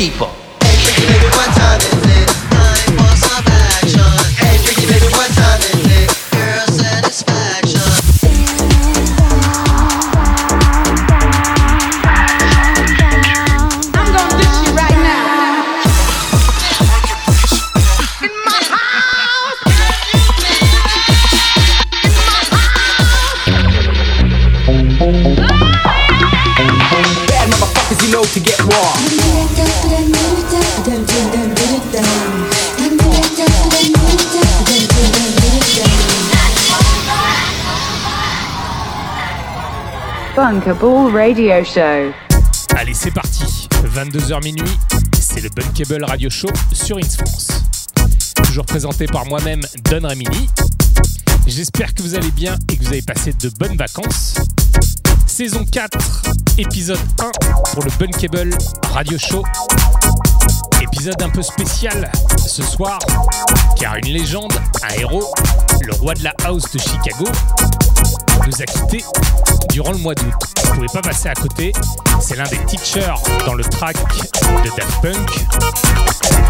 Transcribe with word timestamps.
people. 0.00 0.39
Allez, 42.76 42.92
c'est 42.92 43.12
parti. 43.12 43.68
22h 43.94 44.42
minuit, 44.42 44.78
c'est 45.12 45.40
le 45.40 45.48
Bunkable 45.50 46.04
Radio 46.04 46.28
Show 46.28 46.48
sur 46.72 46.98
France. 46.98 47.62
Toujours 48.42 48.66
présenté 48.66 49.06
par 49.06 49.24
moi-même, 49.26 49.60
Don 49.88 50.08
Ramini. 50.08 50.48
J'espère 51.46 51.94
que 51.94 52.02
vous 52.02 52.16
allez 52.16 52.32
bien 52.32 52.56
et 52.72 52.76
que 52.76 52.82
vous 52.82 52.88
avez 52.88 53.02
passé 53.02 53.32
de 53.32 53.48
bonnes 53.60 53.76
vacances. 53.76 54.34
Saison 55.26 55.64
4, 55.70 55.98
épisode 56.58 56.98
1 57.20 57.30
pour 57.74 57.84
le 57.84 57.90
Bunkable 57.96 58.50
Radio 58.92 59.16
Show. 59.16 59.44
Épisode 60.82 61.22
un 61.22 61.30
peu 61.30 61.42
spécial 61.42 62.10
ce 62.44 62.62
soir, 62.64 62.98
car 63.78 63.94
une 63.98 64.12
légende, 64.12 64.52
un 64.82 64.94
héros, 64.94 65.32
le 65.82 65.92
roi 65.92 66.14
de 66.14 66.24
la 66.24 66.34
house 66.44 66.64
de 66.72 66.78
Chicago, 66.80 67.26
nous 68.46 68.62
a 68.62 68.64
quittés 68.64 69.04
durant 69.70 69.92
le 69.92 69.98
mois 69.98 70.14
d'août. 70.14 70.34
Vous 70.64 70.74
pouvez 70.74 70.86
pas 70.92 71.02
passer 71.02 71.28
à 71.28 71.34
côté. 71.34 71.72
C'est 72.20 72.36
l'un 72.36 72.44
des 72.44 72.58
teachers 72.66 73.14
dans 73.46 73.54
le 73.54 73.64
track 73.64 73.96
de 73.96 74.70
Daft 74.76 75.00
Punk. 75.02 75.46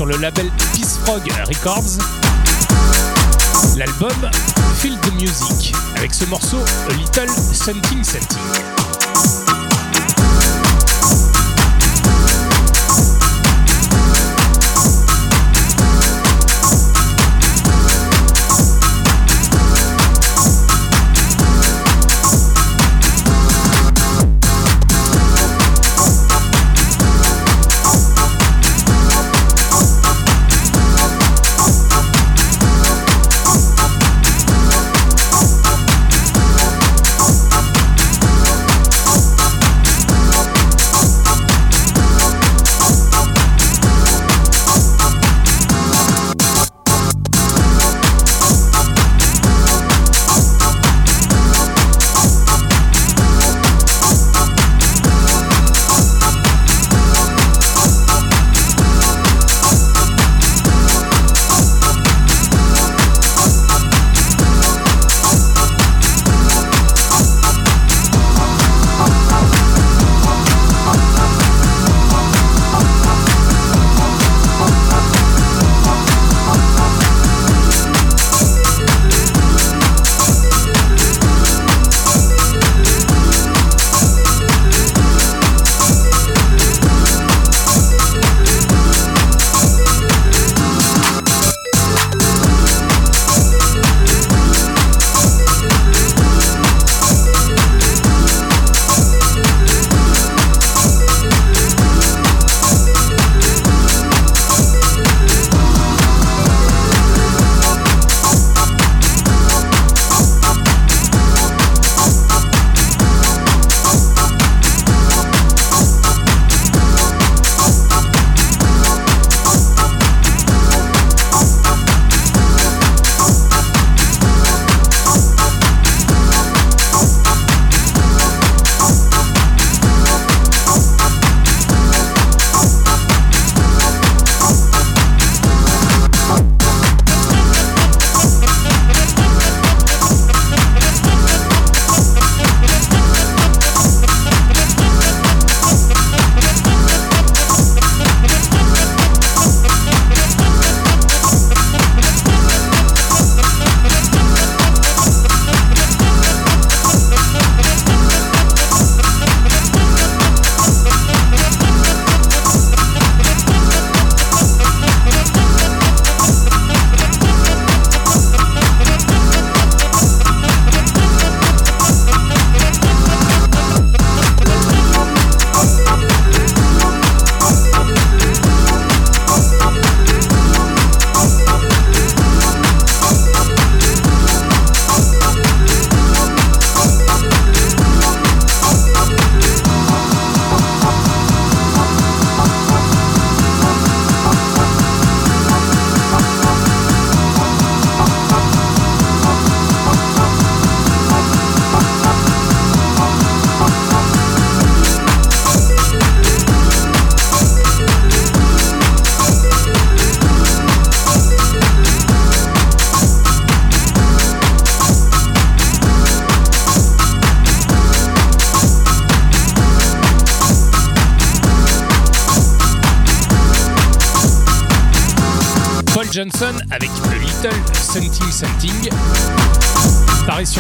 Le 0.07 0.17
label 0.19 0.51
Peace 0.73 0.99
Frog 1.05 1.23
Records. 1.49 2.26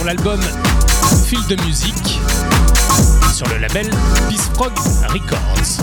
L'album 0.06 0.40
Feel 1.26 1.40
the 1.48 1.60
Music 1.64 2.20
sur 3.34 3.48
le 3.48 3.58
label 3.58 3.90
Peace 4.28 4.48
Prog 4.54 4.72
Records. 5.08 5.82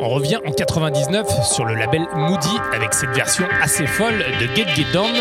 On 0.00 0.08
revient 0.08 0.38
en 0.44 0.50
99 0.50 1.26
sur 1.44 1.64
le 1.64 1.76
label 1.76 2.08
Moody 2.16 2.58
avec 2.72 2.92
cette 2.92 3.10
version 3.10 3.46
assez 3.62 3.86
folle 3.86 4.24
de 4.40 4.46
Get 4.56 4.66
Get 4.74 4.86
Down 4.92 5.12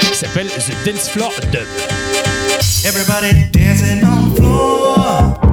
qui 0.00 0.14
s'appelle 0.14 0.46
The 0.46 0.86
Dance 0.86 1.08
Floor 1.08 1.32
Dub. 1.50 1.66
Everybody 2.84 3.50
dancing 3.52 4.04
on 4.04 4.30
the 4.30 4.36
floor. 4.36 5.47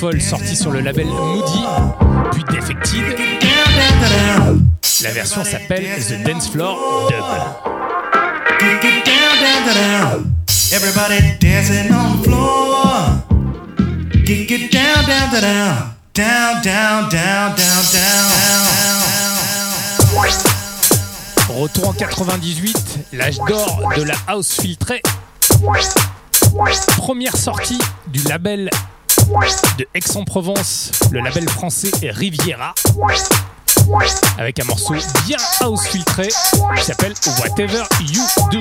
Folle 0.00 0.20
sortie 0.22 0.56
sur 0.56 0.70
le 0.70 0.80
label 0.80 1.08
Moody, 1.08 1.62
puis 2.32 2.42
Defected. 2.44 3.18
La 5.02 5.10
version 5.10 5.44
s'appelle 5.44 5.84
The 6.08 6.22
Dance 6.24 6.48
Floor 6.48 7.10
Dub. 7.10 7.22
Everybody 10.72 11.36
dancing 11.38 11.92
on 11.92 12.16
the 12.16 12.24
floor. 12.24 12.86
Get, 14.24 14.72
down, 14.72 15.04
down, 15.06 15.30
down, 15.32 15.92
down, 16.14 16.62
down, 16.62 17.10
down, 17.10 17.54
down, 17.56 17.84
down. 17.92 18.22
Retour 21.50 21.88
en 21.88 21.92
98, 21.92 23.00
l'âge 23.12 23.36
d'or 23.46 23.82
de 23.98 24.04
la 24.04 24.14
house 24.28 24.58
filtrée. 24.62 25.02
Première 26.96 27.36
sortie 27.36 27.78
du 28.06 28.22
label 28.22 28.70
de 29.78 29.86
Aix-en-Provence, 29.94 30.90
le 31.12 31.20
label 31.20 31.48
français 31.48 31.90
Riviera, 32.02 32.74
avec 34.38 34.58
un 34.58 34.64
morceau 34.64 34.94
bien 35.26 35.38
house 35.60 35.86
filtré 35.86 36.28
qui 36.76 36.84
s'appelle 36.84 37.14
Whatever 37.40 37.84
You 38.00 38.22
Do. 38.50 38.58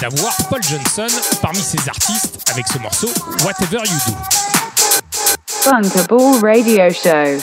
d'avoir 0.00 0.34
Paul 0.48 0.62
Johnson 0.62 1.06
parmi 1.42 1.60
ses 1.60 1.78
artistes 1.88 2.38
avec 2.50 2.66
ce 2.68 2.78
morceau 2.78 3.08
Whatever 3.44 3.82
You 3.86 3.98
Do. 4.06 4.14
Funkable 5.46 6.42
Radio 6.42 6.90
Show. 6.90 7.42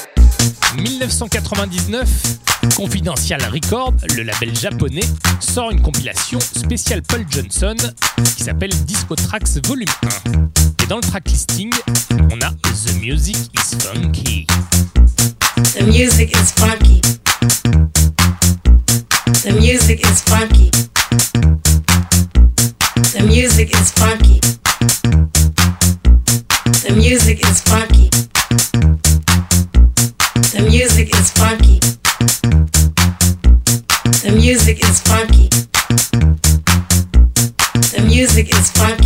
1999, 0.75 2.07
Confidential 2.75 3.41
Record, 3.51 3.93
le 4.15 4.23
label 4.23 4.55
japonais, 4.55 5.03
sort 5.39 5.71
une 5.71 5.81
compilation 5.81 6.39
spéciale 6.39 7.01
Paul 7.03 7.25
Johnson 7.29 7.75
qui 8.35 8.43
s'appelle 8.43 8.71
Disco 8.85 9.15
Tracks 9.15 9.65
Volume 9.65 9.87
1. 10.27 10.83
Et 10.83 10.87
dans 10.87 10.97
le 10.97 11.03
track 11.03 11.29
listing, 11.29 11.71
on 12.31 12.41
a 12.41 12.49
The 12.49 12.93
Music 13.01 13.37
is 13.53 13.75
Funky. 13.83 14.47
The 15.75 15.83
music 15.83 16.35
is 16.35 16.51
The 23.17 23.23
music 23.23 23.73
is 23.73 23.91
funky. 23.93 24.39
The 26.85 26.93
music 26.95 27.43
is 27.47 27.61
funky. 27.61 28.09
The 30.53 30.61
music 30.61 31.11
is 31.15 31.31
funky. 31.31 31.79
The 34.21 34.31
music 34.35 34.83
is 34.83 35.01
funky. 35.01 35.49
The 37.89 38.01
music 38.05 38.53
is 38.53 38.71
funky. 38.71 38.96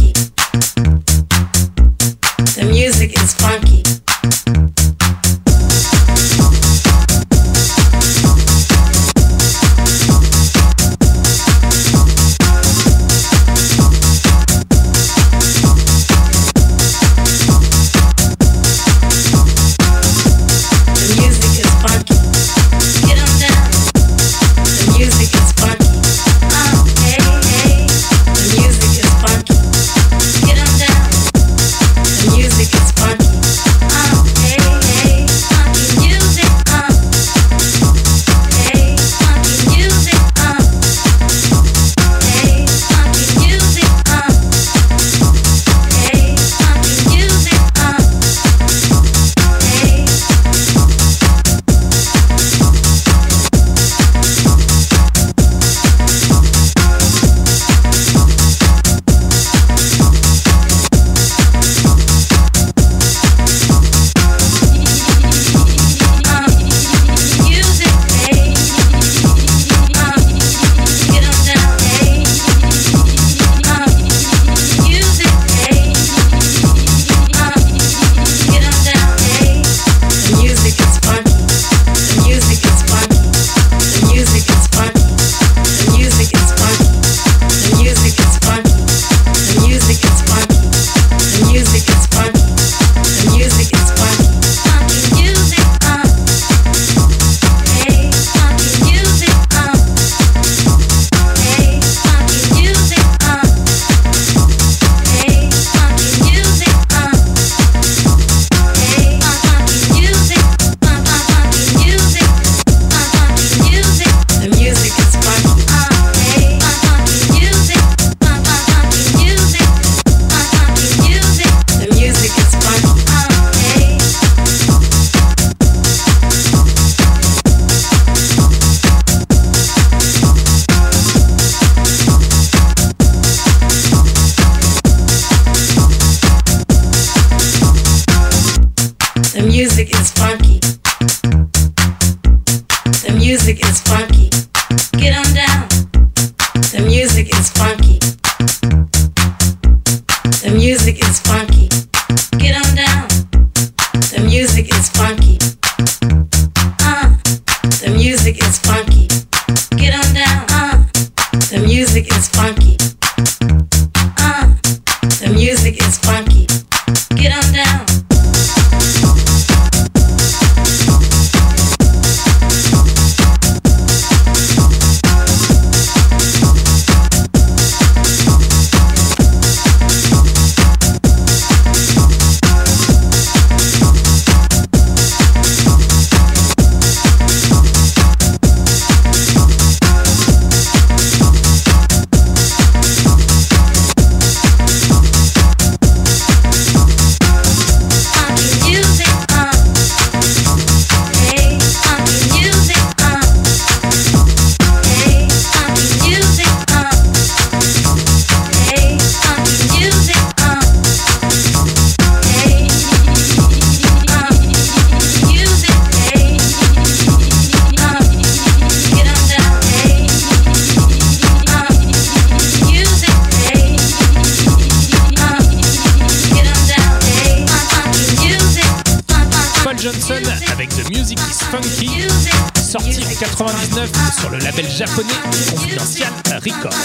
1999 233.41 233.89
sur 234.19 234.29
le 234.29 234.37
label 234.37 234.69
japonais 234.69 235.13
Confidential 235.49 236.11
Records. 236.45 236.75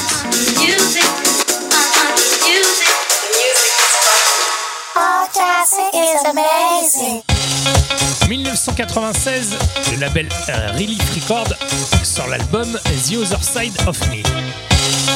1996, 8.28 9.50
le 9.92 9.98
label 9.98 10.28
euh, 10.48 10.72
Relief 10.72 11.02
Record 11.14 11.48
sort 12.02 12.28
l'album 12.28 12.78
The 13.06 13.16
Other 13.16 13.42
Side 13.42 13.76
of 13.86 14.00
Me. 14.08 14.22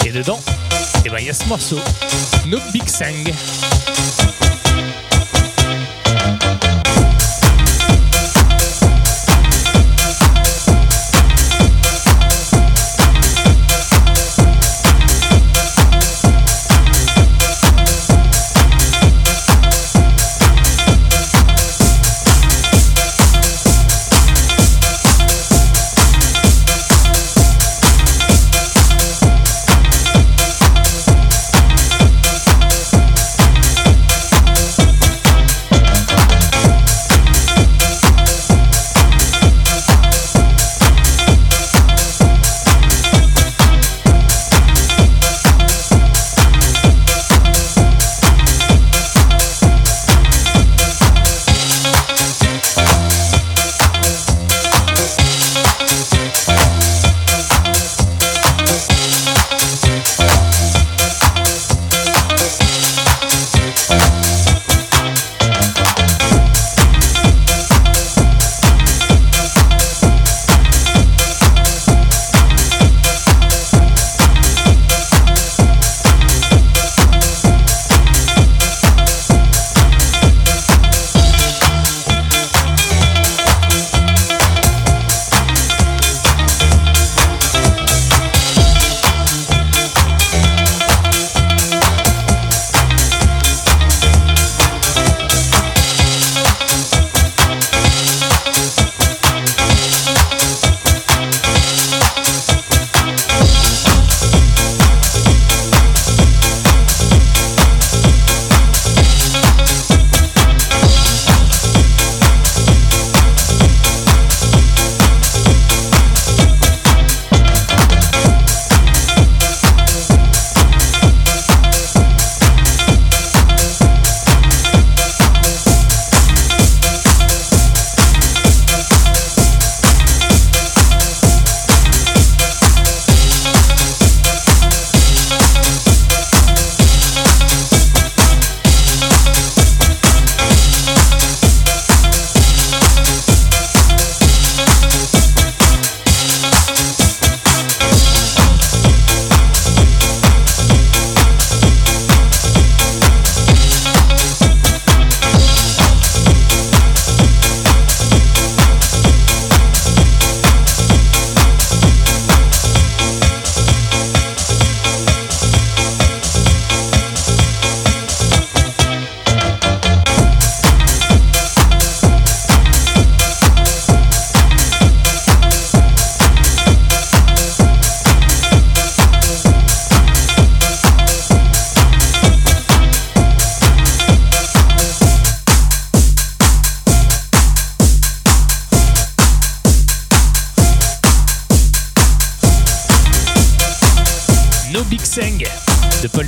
Et 0.07 0.13
dedans, 0.13 0.41
eh 1.07 1.09
ben, 1.09 1.17
il 1.19 1.25
ben, 1.25 1.25
y 1.25 1.31
a 1.31 1.35
ce 1.35 1.45
morceau, 1.47 1.81
No 2.47 2.59
Big 2.73 2.87
Sang. 2.87 4.50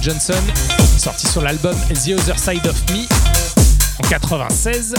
Johnson, 0.03 0.35
sorti 0.99 1.29
sur 1.29 1.43
l'album 1.43 1.77
The 1.88 2.19
Other 2.19 2.37
Side 2.37 2.67
of 2.67 2.77
Me 2.91 3.07
en 4.03 4.09
96 4.09 4.95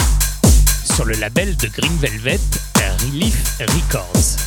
sur 0.95 1.03
le 1.03 1.15
label 1.15 1.57
de 1.57 1.67
Green 1.67 1.91
Velvet 1.97 2.39
Relief 3.01 3.35
Records. 3.59 4.37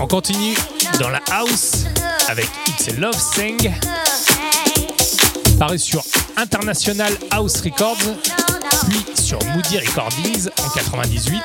On 0.00 0.06
continue 0.06 0.54
dans 0.98 1.10
la 1.10 1.20
house 1.30 1.84
avec 2.28 2.48
It's 2.68 2.88
a 2.88 2.92
Love 2.92 3.18
Thing, 3.34 3.70
paru 5.58 5.78
sur 5.78 6.02
International 6.38 7.12
House 7.30 7.60
Records, 7.60 7.98
puis 8.88 9.04
sur 9.22 9.38
Moody 9.54 9.80
Recordings 9.80 10.48
en 10.64 10.70
98. 10.70 11.42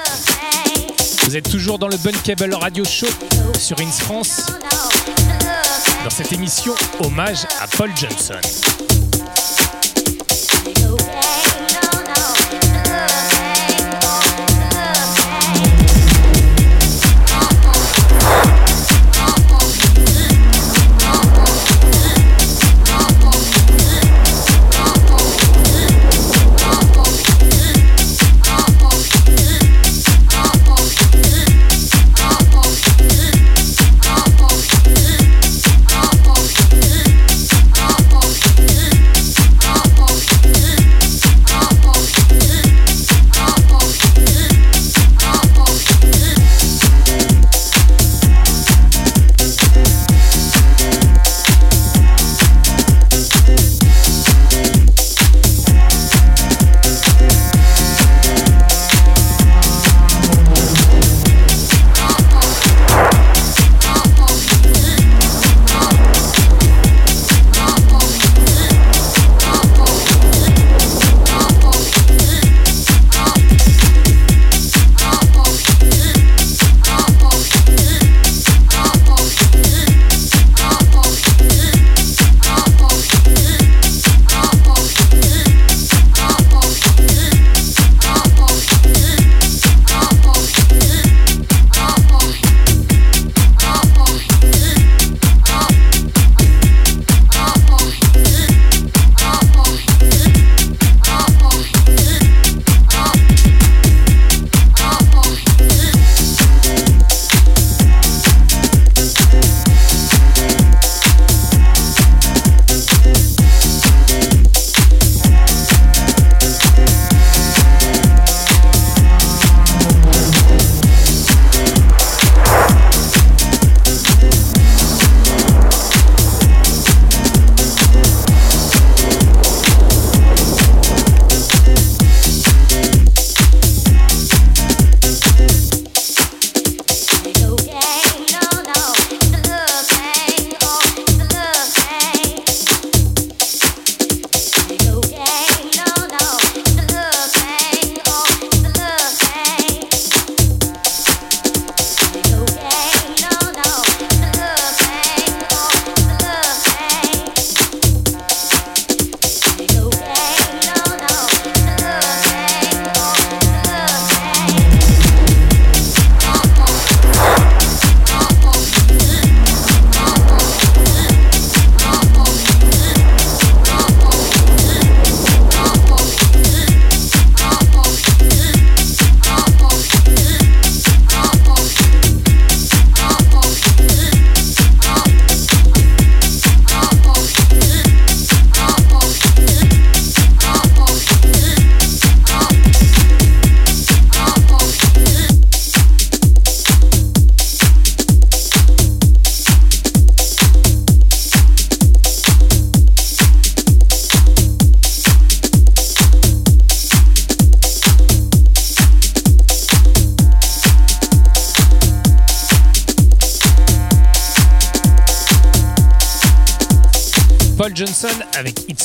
Vous 1.26 1.36
êtes 1.36 1.50
toujours 1.50 1.78
dans 1.78 1.90
le 1.90 1.98
Bunkable 1.98 2.54
Radio 2.54 2.86
Show 2.86 3.08
sur 3.60 3.78
Ins 3.82 3.92
France 3.92 4.46
dans 6.06 6.12
cette 6.12 6.34
émission 6.34 6.76
hommage 7.04 7.48
à 7.60 7.68
Paul 7.68 7.90
Johnson. 7.98 8.85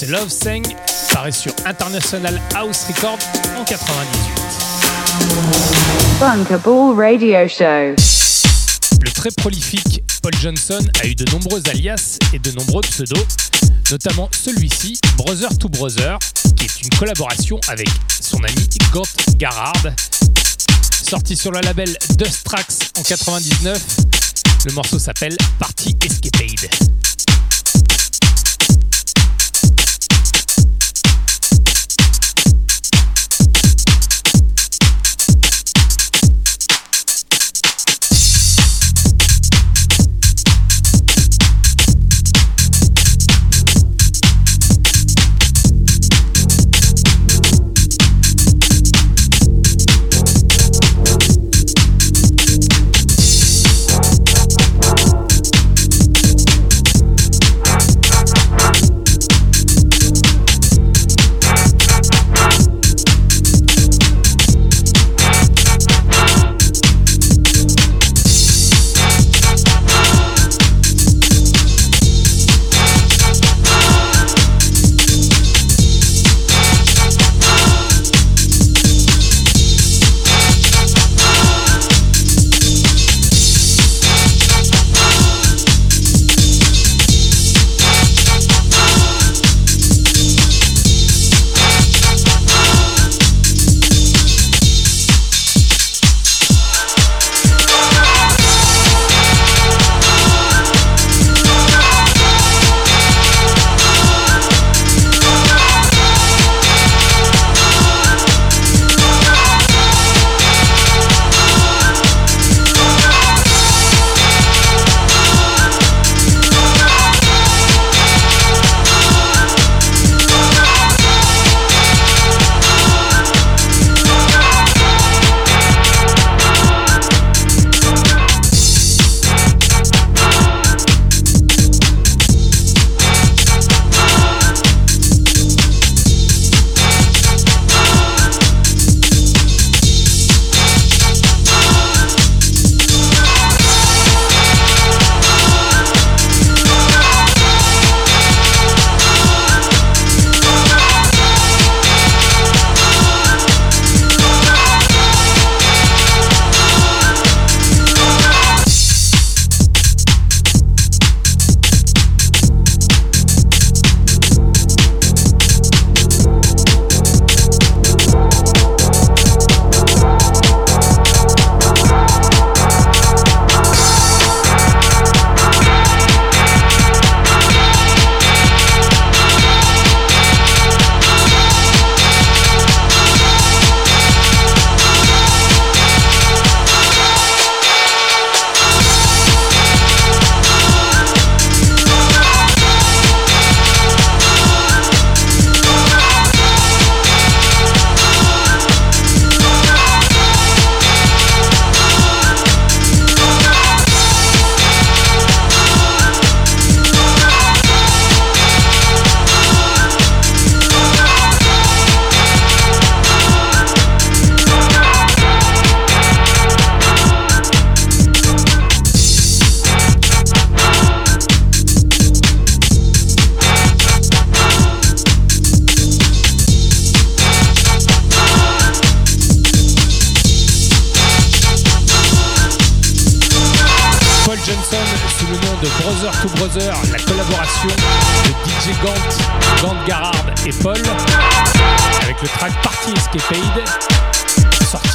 A 0.03 0.07
Love 0.07 0.29
Thing, 0.29 0.65
paru 1.13 1.33
sur 1.33 1.53
International 1.67 2.41
House 2.55 2.85
Record 2.89 3.19
en 3.59 3.65
98. 3.65 4.07
Bunkable 6.21 6.95
Radio 6.97 7.49
Show. 7.49 7.97
Le 9.03 9.11
très 9.11 9.31
prolifique 9.31 10.03
Paul 10.23 10.33
Johnson 10.41 10.81
a 11.03 11.07
eu 11.07 11.15
de 11.15 11.31
nombreux 11.33 11.61
alias 11.69 12.19
et 12.33 12.39
de 12.39 12.51
nombreux 12.53 12.83
pseudos, 12.83 13.27
notamment 13.91 14.29
celui-ci, 14.33 14.99
Brother 15.17 15.51
to 15.59 15.69
Brother, 15.69 16.19
qui 16.57 16.65
est 16.67 16.83
une 16.83 16.91
collaboration 16.99 17.59
avec 17.69 17.89
son 18.21 18.39
ami 18.45 18.69
Gort 18.93 19.07
Garrard. 19.37 19.87
Sorti 21.03 21.37
sur 21.37 21.51
le 21.51 21.61
label 21.61 21.97
Dust 22.17 22.45
Tracks 22.45 22.93
en 22.99 23.03
99, 23.03 23.83
le 24.67 24.73
morceau 24.73 24.99
s'appelle 24.99 25.37
Party 25.59 25.97
Escapade. 26.05 26.71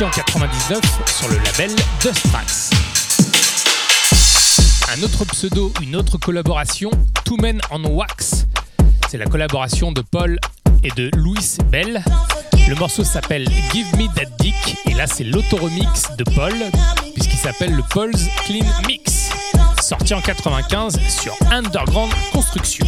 En 0.03 0.09
99 0.09 0.81
sur 1.07 1.29
le 1.29 1.37
label 1.37 1.73
Dust 2.01 2.29
Tracks. 2.29 2.69
Un 4.93 5.01
autre 5.03 5.23
pseudo, 5.25 5.71
une 5.81 5.95
autre 5.95 6.17
collaboration, 6.17 6.91
Two 7.23 7.37
Men 7.37 7.61
on 7.71 7.85
Wax. 7.85 8.45
C'est 9.09 9.17
la 9.17 9.25
collaboration 9.25 9.93
de 9.93 10.01
Paul 10.01 10.37
et 10.83 10.89
de 10.97 11.09
Louis 11.15 11.57
Bell. 11.71 12.03
Le 12.67 12.75
morceau 12.75 13.05
s'appelle 13.05 13.47
Give 13.71 13.87
Me 13.95 14.13
That 14.15 14.31
Dick 14.39 14.77
et 14.85 14.93
là 14.95 15.07
c'est 15.07 15.23
l'auto-remix 15.23 16.15
de 16.17 16.25
Paul 16.25 16.53
puisqu'il 17.13 17.37
s'appelle 17.37 17.73
le 17.73 17.83
Paul's 17.89 18.27
Clean 18.45 18.65
Mix. 18.87 19.29
Sorti 19.81 20.13
en 20.13 20.21
95 20.21 20.99
sur 21.07 21.37
Underground 21.51 22.11
Construction. 22.33 22.85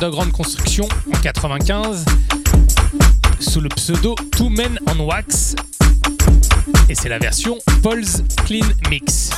Underground 0.00 0.30
Construction 0.30 0.88
en 1.12 1.18
95 1.18 2.04
sous 3.40 3.60
le 3.60 3.68
pseudo 3.70 4.14
Two 4.36 4.48
Men 4.48 4.78
on 4.86 5.00
Wax. 5.00 5.56
Et 6.88 6.94
c'est 6.94 7.08
la 7.08 7.18
version 7.18 7.58
Paul's 7.82 8.22
Clean 8.46 8.64
Mix. 8.90 9.30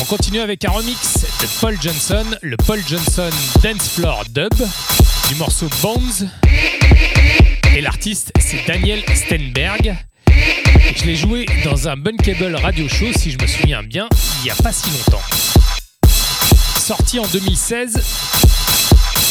On 0.00 0.04
continue 0.04 0.40
avec 0.40 0.66
un 0.66 0.70
remix 0.70 1.24
de 1.40 1.60
Paul 1.62 1.78
Johnson, 1.80 2.26
le 2.42 2.58
Paul 2.58 2.80
Johnson 2.86 3.30
Dance 3.62 3.88
Floor 3.88 4.24
Dub, 4.34 4.52
du 5.28 5.34
morceau 5.36 5.70
Bones. 5.80 6.28
Et 7.74 7.80
l'artiste, 7.80 8.32
c'est 8.38 8.66
Daniel 8.66 9.02
Stenberg. 9.14 9.96
Je 10.94 11.04
l'ai 11.04 11.16
joué 11.16 11.46
dans 11.64 11.88
un 11.88 11.96
Bunkable 11.96 12.54
Radio 12.56 12.86
Show, 12.86 13.12
si 13.16 13.30
je 13.30 13.38
me 13.38 13.46
souviens 13.46 13.82
bien, 13.82 14.08
il 14.40 14.44
n'y 14.44 14.50
a 14.50 14.54
pas 14.56 14.72
si 14.72 14.90
longtemps. 14.90 15.22
Sorti 16.78 17.18
en 17.18 17.26
2016 17.26 18.02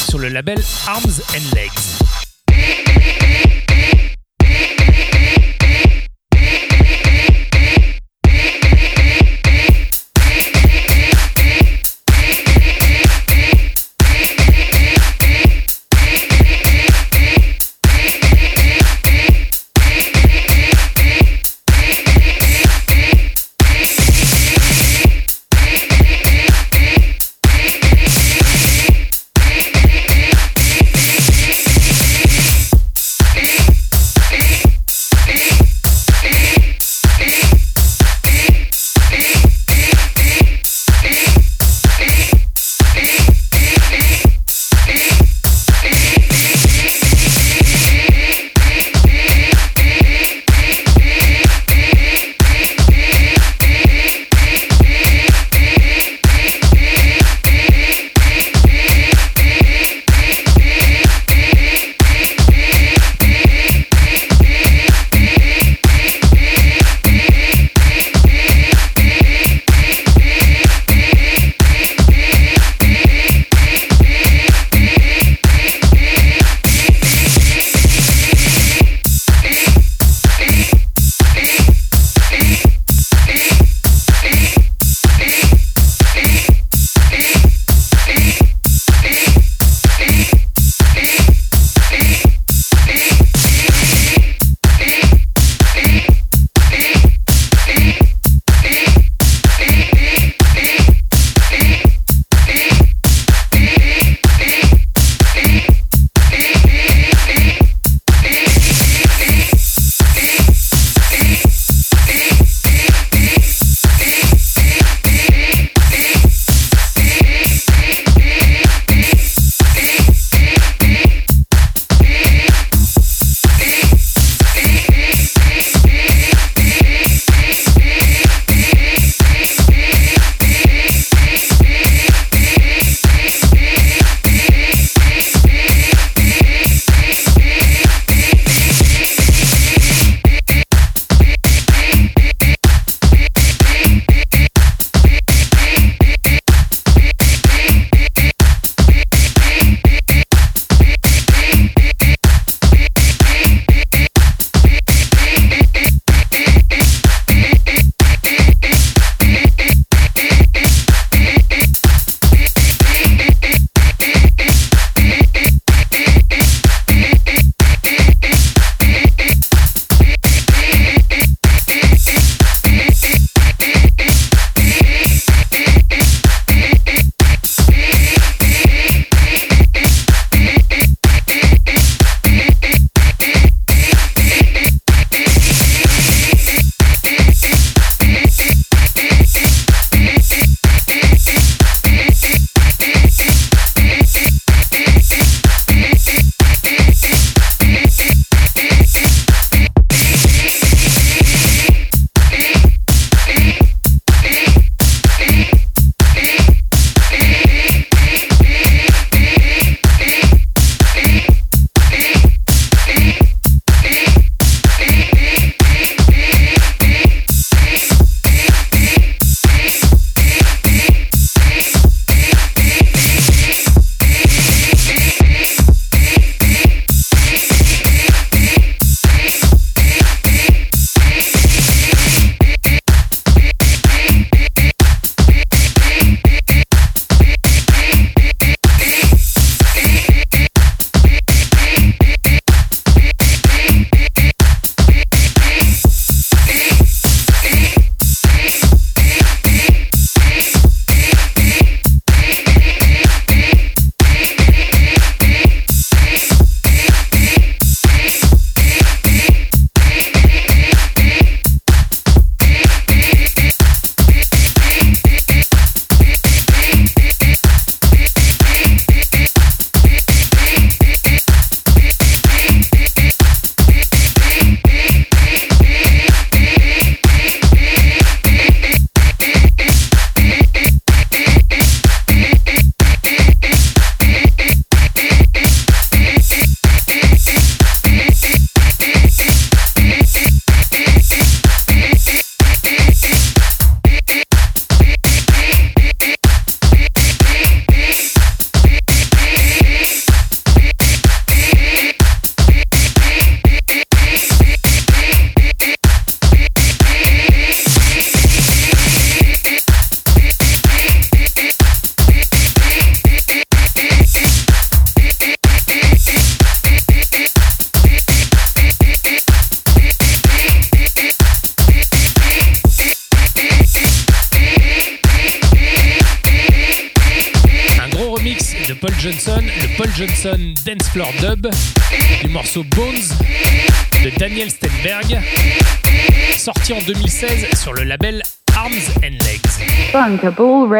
sur 0.09 0.17
le 0.17 0.29
label 0.29 0.59
Arms 0.87 1.21
and 1.35 1.55
Legs. 1.55 3.00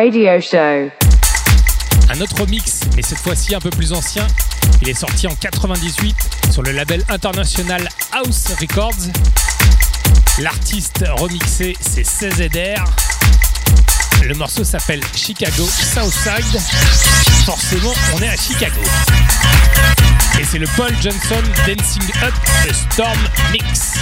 Radio 0.03 0.41
Show. 0.41 0.89
Un 2.09 2.21
autre 2.21 2.47
mix, 2.47 2.79
mais 2.95 3.03
cette 3.03 3.19
fois-ci 3.19 3.53
un 3.53 3.59
peu 3.59 3.69
plus 3.69 3.93
ancien, 3.93 4.25
il 4.81 4.89
est 4.89 4.95
sorti 4.95 5.27
en 5.27 5.35
98 5.35 6.15
sur 6.49 6.63
le 6.63 6.71
label 6.71 7.03
international 7.07 7.87
House 8.11 8.47
Records. 8.59 9.11
L'artiste 10.39 11.05
remixé, 11.07 11.77
c'est 11.79 12.01
CZR. 12.01 12.83
Le 14.23 14.33
morceau 14.33 14.63
s'appelle 14.63 15.01
Chicago 15.15 15.65
Southside. 15.65 16.59
Forcément, 17.45 17.93
on 18.15 18.23
est 18.23 18.29
à 18.29 18.37
Chicago. 18.37 18.81
Et 20.39 20.43
c'est 20.43 20.57
le 20.57 20.67
Paul 20.75 20.95
Johnson 20.99 21.43
Dancing 21.67 22.11
Up 22.23 22.33
The 22.65 22.73
Storm 22.73 23.19
Mix. 23.51 23.99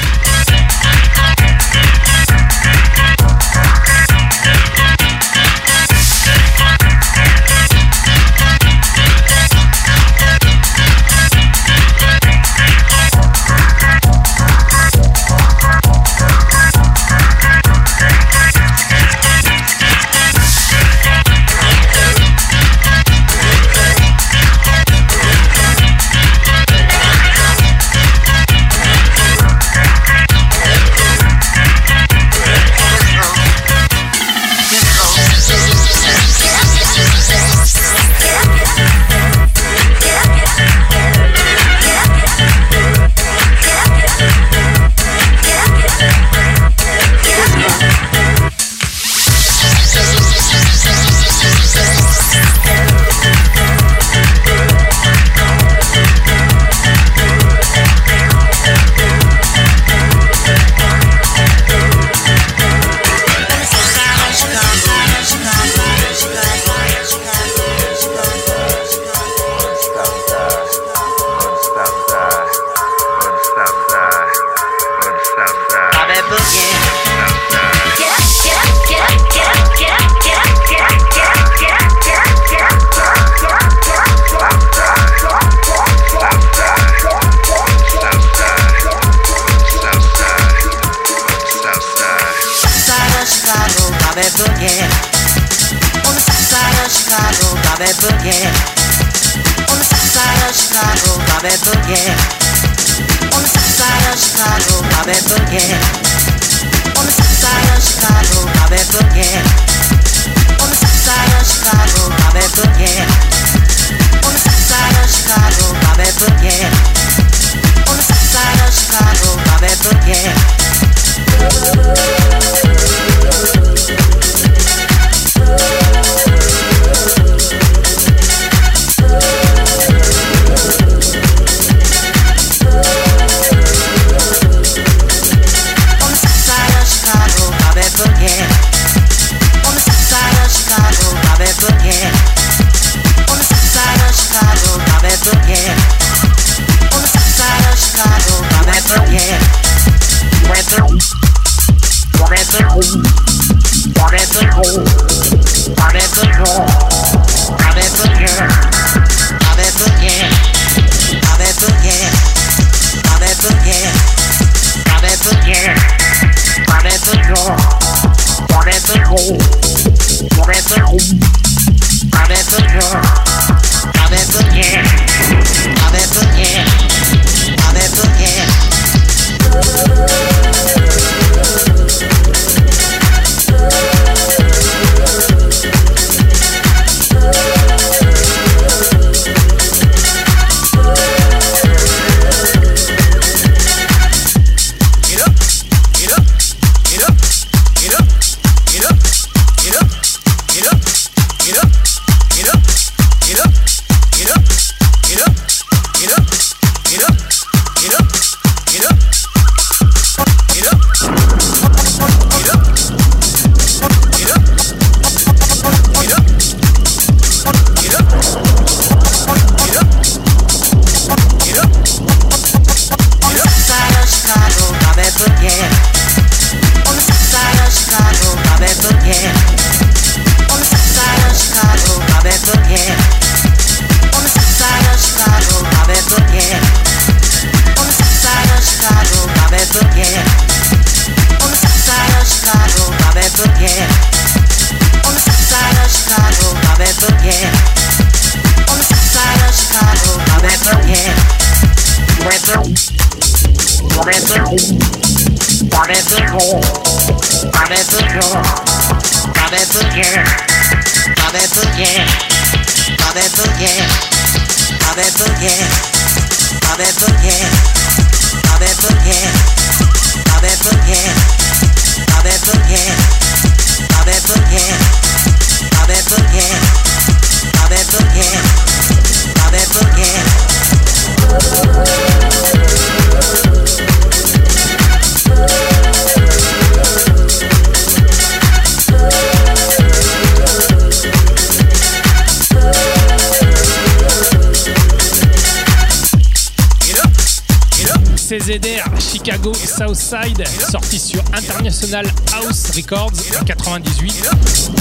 Southside, 299.80 300.46
sorti 300.70 301.00
sur 301.00 301.24
International 301.34 302.06
House 302.34 302.76
Records 302.76 303.14
en 303.40 303.46
98. 303.46 304.30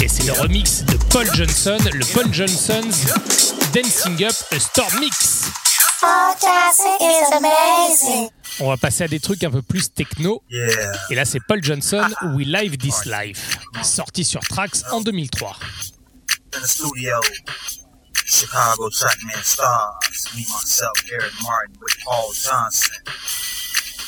Et 0.03 0.09
c'est 0.09 0.25
le 0.25 0.33
remix 0.33 0.83
de 0.83 0.97
Paul 1.09 1.25
Johnson, 1.33 1.77
le 1.93 2.05
Paul 2.13 2.33
Johnson's 2.33 3.05
Dancing 3.73 4.25
Up 4.25 4.35
a 4.51 4.59
Storm 4.59 4.99
Mix. 4.99 5.45
On 8.59 8.67
va 8.67 8.75
passer 8.75 9.05
à 9.05 9.07
des 9.07 9.21
trucs 9.21 9.41
un 9.45 9.51
peu 9.51 9.61
plus 9.61 9.89
techno. 9.89 10.43
Et 11.09 11.15
là, 11.15 11.23
c'est 11.23 11.39
Paul 11.47 11.63
Johnson, 11.63 12.05
We 12.35 12.45
Live 12.45 12.77
This 12.77 13.05
Life, 13.05 13.57
sorti 13.81 14.25
sur 14.25 14.41
Trax 14.41 14.83
en 14.91 14.99
2003. 14.99 15.55
Chicago 18.29 18.89
Trackman 18.89 19.43
Stars. 19.43 19.99
Me, 20.35 20.41
myself, 20.41 20.93
Eric 21.11 21.33
Martin 21.41 21.73
with 21.81 21.97
Paul 22.05 22.31
Johnson. 22.33 22.91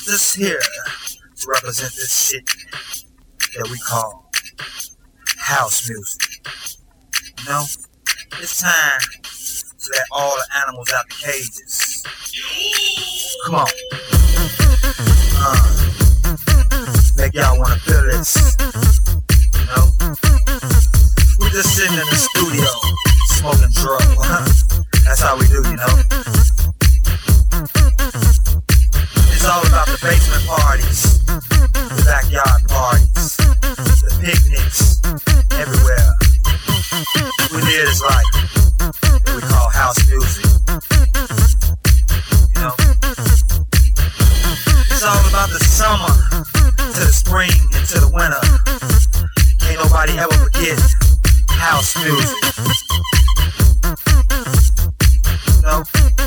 Just 0.04 0.34
here 0.34 0.58
to 0.58 1.46
represent 1.46 1.92
this 1.94 2.28
shit 2.28 2.44
that 3.54 3.68
we 3.70 3.78
call 3.78 4.30
house 5.38 5.88
music. 5.88 6.44
You 7.38 7.44
know, 7.48 7.62
it's 8.40 8.60
time 8.60 9.00
to 9.22 9.90
let 9.92 10.02
all 10.10 10.34
the 10.36 10.44
animals 10.60 10.92
out 10.92 11.08
the 11.08 11.14
cages. 11.14 12.02
Come 13.44 13.54
on. 13.54 13.68
Uh, 15.38 16.36
make 17.16 17.34
y'all 17.34 17.56
wanna 17.60 17.76
feel 17.76 18.02
this. 18.02 18.56
You 19.54 19.66
know? 19.66 19.86
We're 21.38 21.50
just 21.50 21.76
sitting 21.76 21.94
in 21.94 22.06
the 22.06 22.16
studio 22.16 22.66
smoking 23.38 23.70
drugs. 23.74 24.64
That's 25.04 25.20
how 25.20 25.38
we 25.38 25.46
do, 25.46 25.62
you 25.62 25.76
know. 25.76 26.02
All 29.52 29.66
about 29.66 29.86
the 29.86 29.98
basement 30.00 30.46
parties, 30.46 31.26
the 31.26 32.02
backyard 32.08 32.62
parties, 32.72 33.36
the 33.36 34.08
picnics, 34.24 34.96
everywhere. 35.60 36.16
We 37.52 37.60
live 37.60 37.84
this 37.84 38.00
life 38.00 38.24
we 39.36 39.42
call 39.42 39.68
house 39.68 40.00
music. 40.08 40.46
You 42.54 42.62
know. 42.64 42.74
It's 44.88 45.04
all 45.04 45.20
about 45.28 45.50
the 45.50 45.60
summer 45.60 46.16
to 46.32 47.00
the 47.04 47.12
spring 47.12 47.52
and 47.76 47.84
to 47.92 48.00
the 48.00 48.08
winter. 48.08 48.40
Can't 49.60 49.84
nobody 49.84 50.16
ever 50.16 50.32
forget 50.32 50.80
house 51.50 51.94
music. 52.02 52.40
You 55.56 55.62
know? 55.62 56.21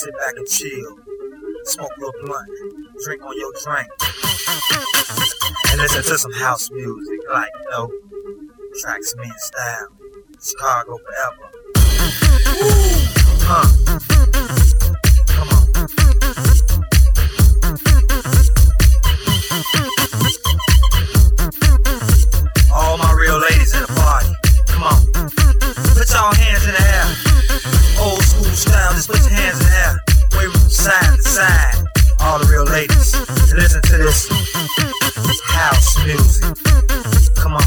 Sit 0.00 0.16
back 0.16 0.34
and 0.34 0.46
chill. 0.48 0.96
Smoke 1.64 1.90
a 1.94 2.00
little 2.00 2.14
blunt. 2.24 2.48
Drink 3.04 3.22
on 3.22 3.38
your 3.38 3.52
drink. 3.62 3.86
And 5.72 5.80
listen 5.82 6.02
to 6.04 6.16
some 6.16 6.32
house 6.32 6.70
music 6.70 7.20
like, 7.30 7.50
you 7.60 7.70
know, 7.70 7.92
tracks 8.80 9.14
me 9.16 9.24
in 9.24 9.38
style. 9.38 9.88
Chicago 10.42 10.96
forever. 11.04 11.50
Huh. 13.44 13.68
Come 15.34 15.48
on. 15.50 15.66
All 22.72 22.96
my 22.96 23.12
real 23.12 23.38
ladies 23.38 23.74
in 23.74 23.82
the 23.82 23.88
party. 24.00 24.32
Come 24.66 24.82
on. 24.84 25.04
Put 25.92 26.08
y'all 26.10 26.32
hands 26.32 26.64
in 26.64 26.72
the 26.72 26.80
air. 26.80 27.04
Old 28.00 28.22
school 28.22 28.44
style, 28.44 28.94
just 28.94 29.08
put 29.10 29.20
your 29.20 29.28
hands. 29.28 29.39
To 30.80 30.86
side. 31.20 31.84
All 32.20 32.38
the 32.38 32.46
real 32.50 32.64
ladies. 32.64 33.12
Listen 33.52 33.82
to 33.82 33.98
this 33.98 34.26
house 35.44 36.02
music. 36.06 36.56
Come 37.36 37.52
on. 37.52 37.62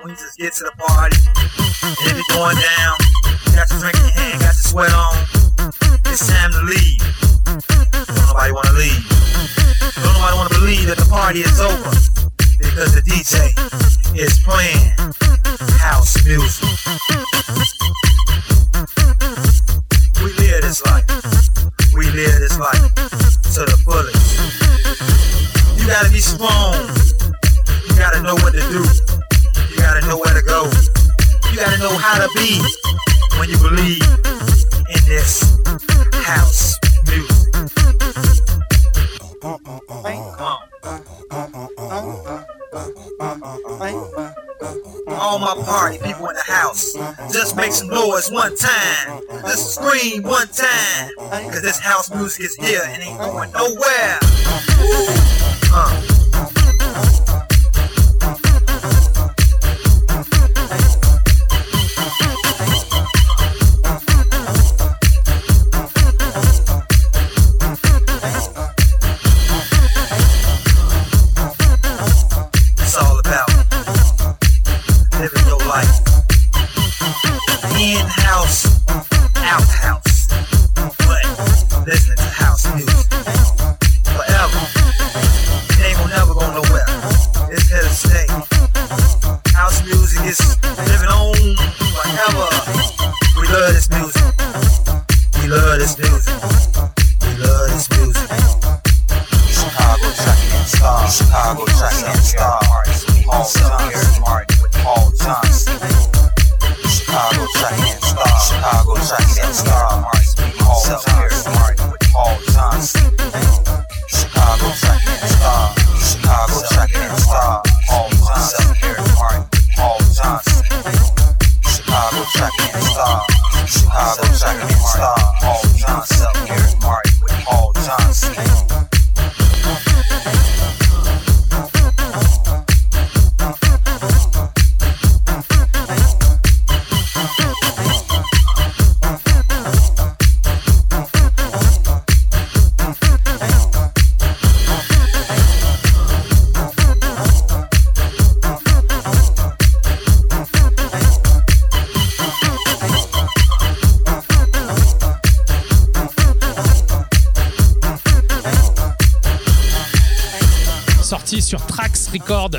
When 0.00 0.10
you 0.10 0.16
just 0.16 0.38
get 0.38 0.54
to 0.54 0.64
the 0.64 0.72
party, 0.78 1.18
and 1.84 2.08
it 2.08 2.16
be 2.16 2.24
going 2.32 2.56
down. 2.56 2.96
Got 3.54 3.70
your 3.70 3.80
drink 3.80 3.96
in 3.98 4.04
your 4.04 4.12
hand, 4.16 4.40
got 4.40 4.56
your 4.56 4.64
sweat 4.64 4.92
on. 4.94 5.16
It's 6.06 6.26
time 6.26 6.52
to 6.52 6.62
leave. 6.62 7.00
Don't 7.44 8.26
nobody 8.28 8.52
wanna 8.52 8.72
leave. 8.72 9.04
Don't 9.92 10.14
nobody 10.14 10.36
wanna 10.36 10.54
believe 10.58 10.86
that 10.88 10.96
the 10.96 11.06
party 11.10 11.40
is 11.40 11.60
over. 11.60 12.23
Because 12.74 12.92
the 12.92 13.02
DJ 13.02 13.54
is 14.18 14.36
playing 14.42 14.90
house 15.78 16.24
music. 16.24 16.66
We 20.18 20.32
live 20.42 20.62
this 20.62 20.82
life. 20.84 21.06
We 21.94 22.10
live 22.10 22.40
this 22.40 22.58
life 22.58 22.82
to 23.54 23.60
the 23.62 23.78
fullest. 23.86 24.18
You 25.78 25.86
gotta 25.86 26.10
be 26.10 26.18
strong. 26.18 26.74
You 27.86 27.94
gotta 27.94 28.20
know 28.22 28.34
what 28.42 28.52
to 28.54 28.60
do. 28.66 28.82
You 29.70 29.76
gotta 29.78 30.04
know 30.08 30.18
where 30.18 30.34
to 30.34 30.42
go. 30.42 30.64
You 31.52 31.56
gotta 31.56 31.78
know 31.78 31.96
how 31.96 32.26
to 32.26 32.28
be 32.34 32.58
when 33.38 33.48
you 33.50 33.58
believe 33.58 34.02
in 34.90 35.02
this 35.06 35.44
house 36.26 36.76
music. 37.06 38.53
All 39.44 39.58
my 45.38 45.54
party 45.66 45.98
people 45.98 46.28
in 46.28 46.34
the 46.34 46.44
house, 46.46 46.94
just 47.30 47.54
make 47.54 47.72
some 47.72 47.88
noise 47.88 48.30
one 48.30 48.56
time. 48.56 49.20
Just 49.42 49.74
scream 49.74 50.22
one 50.22 50.48
time. 50.48 51.10
Cause 51.50 51.60
this 51.60 51.78
house 51.78 52.10
music 52.14 52.46
is 52.46 52.54
here 52.54 52.80
and 52.86 53.02
ain't 53.02 53.18
going 53.18 53.52
nowhere. 53.52 54.18
Uh. 55.74 56.50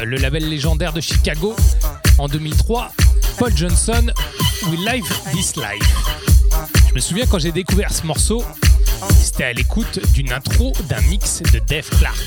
Le 0.06 0.18
label 0.18 0.48
légendaire 0.48 0.94
de 0.94 1.02
Chicago. 1.02 1.56
En 2.18 2.28
2003, 2.28 2.92
Paul 3.38 3.56
Johnson, 3.56 4.12
We 4.68 4.80
Live 4.80 5.06
This 5.32 5.56
Life. 5.56 5.96
Je 6.90 6.94
me 6.94 7.00
souviens 7.00 7.26
quand 7.26 7.40
j'ai 7.40 7.52
découvert 7.52 7.92
ce 7.92 8.06
morceau, 8.06 8.44
c'était 9.10 9.46
à 9.46 9.54
l'écoute 9.54 10.00
d'une 10.14 10.32
intro 10.32 10.74
d'un 10.88 11.02
mix 11.02 11.42
de 11.42 11.60
Dave 11.60 11.90
Clark. 11.98 12.18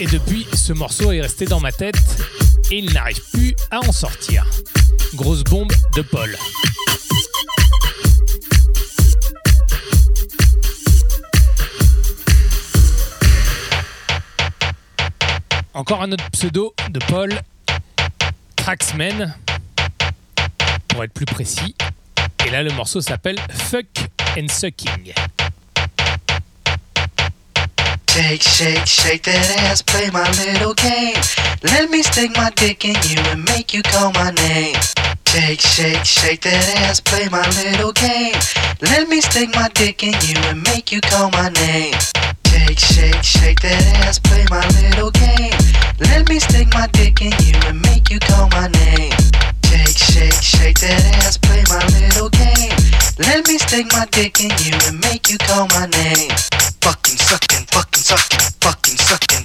Et 0.00 0.06
depuis, 0.06 0.46
ce 0.54 0.72
morceau 0.72 1.10
est 1.12 1.20
resté 1.20 1.44
dans 1.44 1.60
ma 1.60 1.72
tête 1.72 1.96
et 2.70 2.78
il 2.78 2.92
n'arrive 2.92 3.20
plus 3.32 3.54
à 3.70 3.80
en 3.80 3.92
sortir. 3.92 4.46
Grosse 5.14 5.44
bombe 5.44 5.72
de 5.96 6.02
Paul. 6.02 6.36
Encore 15.88 16.02
un 16.02 16.12
autre 16.12 16.28
pseudo 16.34 16.74
de 16.90 16.98
Paul, 16.98 17.32
Traxman, 18.56 19.34
pour 20.86 21.02
être 21.02 21.14
plus 21.14 21.24
précis. 21.24 21.74
Et 22.44 22.50
là, 22.50 22.62
le 22.62 22.70
morceau 22.72 23.00
s'appelle 23.00 23.38
Fuck 23.50 23.86
and 24.36 24.48
Sucking. 24.48 25.14
Shake, 28.10 28.42
shake, 28.42 28.84
shake 28.84 29.22
that 29.22 29.70
ass, 29.70 29.80
play 29.80 30.10
my 30.10 30.28
little 30.44 30.74
game. 30.74 31.16
Let 31.62 31.90
me 31.90 32.02
stick 32.02 32.36
my 32.36 32.50
dick 32.54 32.84
in 32.84 32.92
you 33.08 33.22
and 33.32 33.42
make 33.46 33.72
you 33.72 33.80
call 33.80 34.12
my 34.12 34.30
name. 34.32 34.76
Shake, 35.26 35.62
shake, 35.62 36.04
shake 36.04 36.42
that 36.42 36.68
ass, 36.82 37.00
play 37.00 37.30
my 37.30 37.48
little 37.64 37.92
game. 37.92 38.34
Let 38.82 39.08
me 39.08 39.22
stick 39.22 39.54
my 39.54 39.70
dick 39.72 40.02
in 40.02 40.12
you 40.20 40.38
and 40.50 40.62
make 40.64 40.92
you 40.92 41.00
call 41.00 41.30
my 41.30 41.48
name. 41.48 41.94
Shake, 42.44 42.78
shake, 42.78 43.22
shake 43.22 43.60
that 43.60 44.04
ass, 44.04 44.18
play 44.18 44.44
my 44.50 44.66
little 44.68 45.10
game. 45.12 45.57
Let 46.00 46.28
me 46.28 46.38
stick 46.38 46.68
my 46.74 46.86
dick 46.92 47.22
in 47.22 47.32
you 47.42 47.58
and 47.66 47.82
make 47.82 48.10
you 48.10 48.18
call 48.20 48.48
my 48.50 48.68
name. 48.68 49.12
Shake, 49.64 49.96
shake, 49.96 50.42
shake 50.42 50.78
that 50.80 51.02
ass, 51.26 51.36
play 51.38 51.62
my 51.68 51.82
little 51.98 52.28
game. 52.30 52.72
Let 53.18 53.46
me 53.48 53.58
stick 53.58 53.86
my 53.92 54.06
dick 54.12 54.40
in 54.40 54.50
you 54.62 54.78
and 54.86 55.00
make 55.00 55.28
you 55.28 55.38
call 55.38 55.66
my 55.74 55.86
name. 55.86 56.30
Fucking 56.80 57.18
sucking, 57.18 57.66
fucking 57.66 58.02
sucking, 58.02 58.46
fucking 58.60 58.96
sucking, 58.96 59.44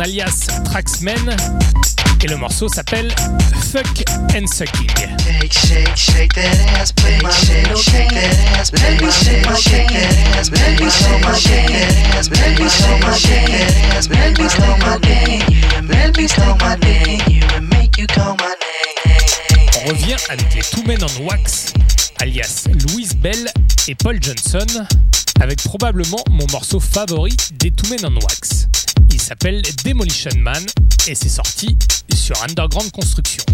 son 0.00 0.04
alias 0.04 0.46
Traxman 0.64 1.36
et 2.22 2.26
le 2.26 2.36
morceau 2.36 2.68
s'appelle 2.68 3.14
Fuck 3.70 4.04
and 4.34 4.46
Sucking. 4.46 4.88
Shake, 5.18 5.52
shake, 5.52 5.96
shake 5.96 6.34
that 6.34 6.80
ass, 6.80 6.92
play 6.92 7.18
my 7.22 7.28
little 7.28 7.76
shake 7.76 8.10
that 8.10 8.58
ass, 8.58 8.70
play 8.70 8.96
my 9.00 9.06
little 9.06 9.56
shake 9.56 9.88
that 9.88 10.38
ass, 10.38 10.50
let 10.50 10.80
me 10.80 10.90
show 10.90 11.18
my 11.18 11.34
shake 11.34 11.68
that 11.68 12.16
ass, 12.16 12.30
let 12.30 12.58
me 12.58 12.68
show 12.68 12.98
my 12.98 13.12
shake 13.14 13.46
that 13.46 13.96
ass, 13.96 14.08
let 14.08 14.38
me 14.38 14.48
call 14.48 14.78
my 14.78 14.98
name, 14.98 15.88
let 15.88 16.16
me 16.16 16.28
call 16.28 16.56
my 16.56 16.76
name, 16.76 17.20
you 17.28 17.42
and 17.56 17.68
make 17.70 17.98
you 17.98 18.06
call 18.06 18.36
my 18.36 18.48
name. 18.48 19.68
On 19.84 19.88
revient 19.88 20.16
avec 20.28 20.54
les 20.54 20.62
Two 20.62 20.82
Men 20.84 20.98
on 21.02 21.24
Wax, 21.24 21.72
alias 22.20 22.66
Louise 22.88 23.14
Bell 23.16 23.50
et 23.88 23.94
Paul 23.94 24.18
Johnson, 24.22 24.86
avec 25.40 25.62
probablement 25.62 26.22
mon 26.30 26.46
morceau 26.52 26.80
favori 26.80 27.36
des 27.54 27.70
Two 27.70 27.88
Men 27.90 28.00
on 28.04 28.20
Wax. 28.22 28.59
S'appelle 29.30 29.62
Demolition 29.84 30.32
Man 30.38 30.66
et 31.06 31.14
c'est 31.14 31.28
sorti 31.28 31.78
sur 32.12 32.34
Underground 32.42 32.90
Construction. 32.90 33.44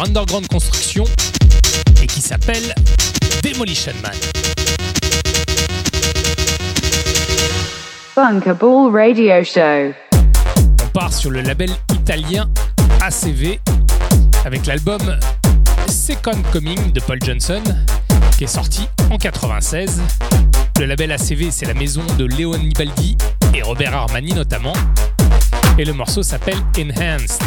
Sur 0.00 0.06
Underground 0.06 0.46
Construction 0.48 1.04
et 2.02 2.06
qui 2.06 2.20
s'appelle 2.20 2.74
Demolition 3.42 3.92
Man. 4.02 4.12
Bunkable 8.16 8.90
Radio 8.92 9.42
Show. 9.44 9.94
On 10.82 10.88
part 10.92 11.12
sur 11.12 11.30
le 11.30 11.40
label 11.40 11.70
italien 11.92 12.48
ACV 13.00 13.60
avec 14.44 14.66
l'album 14.66 15.00
Second 15.88 16.42
Coming 16.52 16.92
de 16.92 17.00
Paul 17.00 17.18
Johnson 17.22 17.62
qui 18.36 18.44
est 18.44 18.54
sorti 18.54 18.86
en 19.10 19.16
96. 19.16 20.00
Le 20.78 20.86
label 20.86 21.12
ACV, 21.12 21.50
c'est 21.50 21.66
la 21.66 21.74
maison 21.74 22.02
de 22.18 22.24
Léon 22.24 22.56
Nibaldi 22.58 23.16
et 23.54 23.62
Robert 23.62 23.94
Armani 23.94 24.32
notamment. 24.32 24.74
Et 25.78 25.84
le 25.84 25.92
morceau 25.92 26.22
s'appelle 26.22 26.58
Enhanced. 26.78 27.42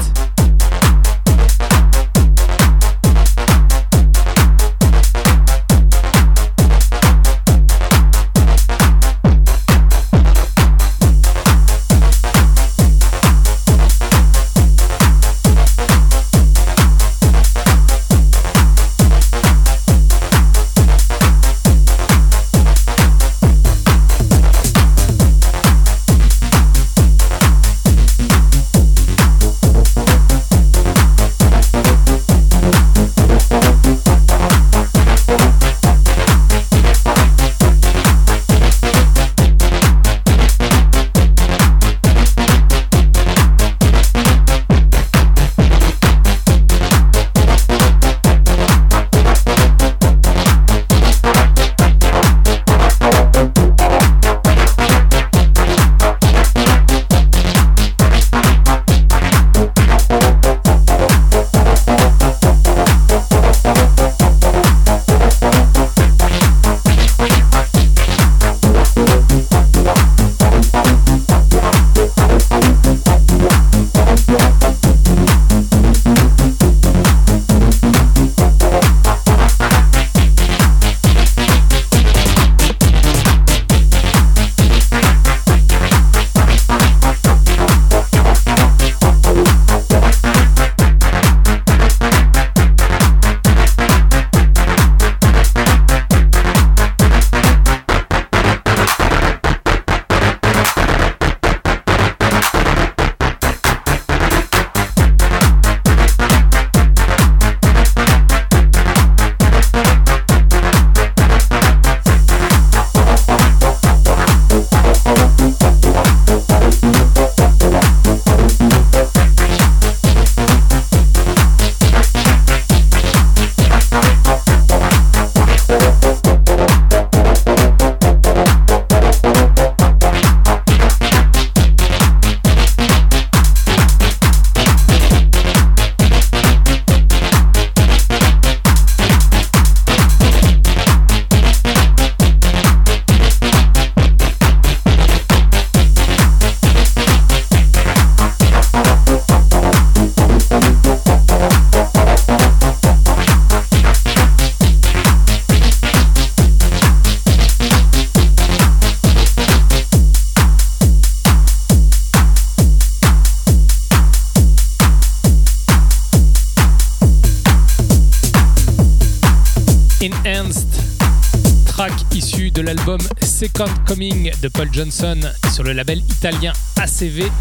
De 174.10 174.50
Paul 174.50 174.68
Johnson 174.74 175.18
sur 175.54 175.64
le 175.64 175.72
label 175.72 176.00
italien 176.00 176.52
ACV, 176.78 177.32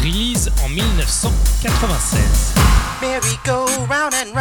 release 0.00 0.50
en 0.64 0.70
1996. 0.70 2.54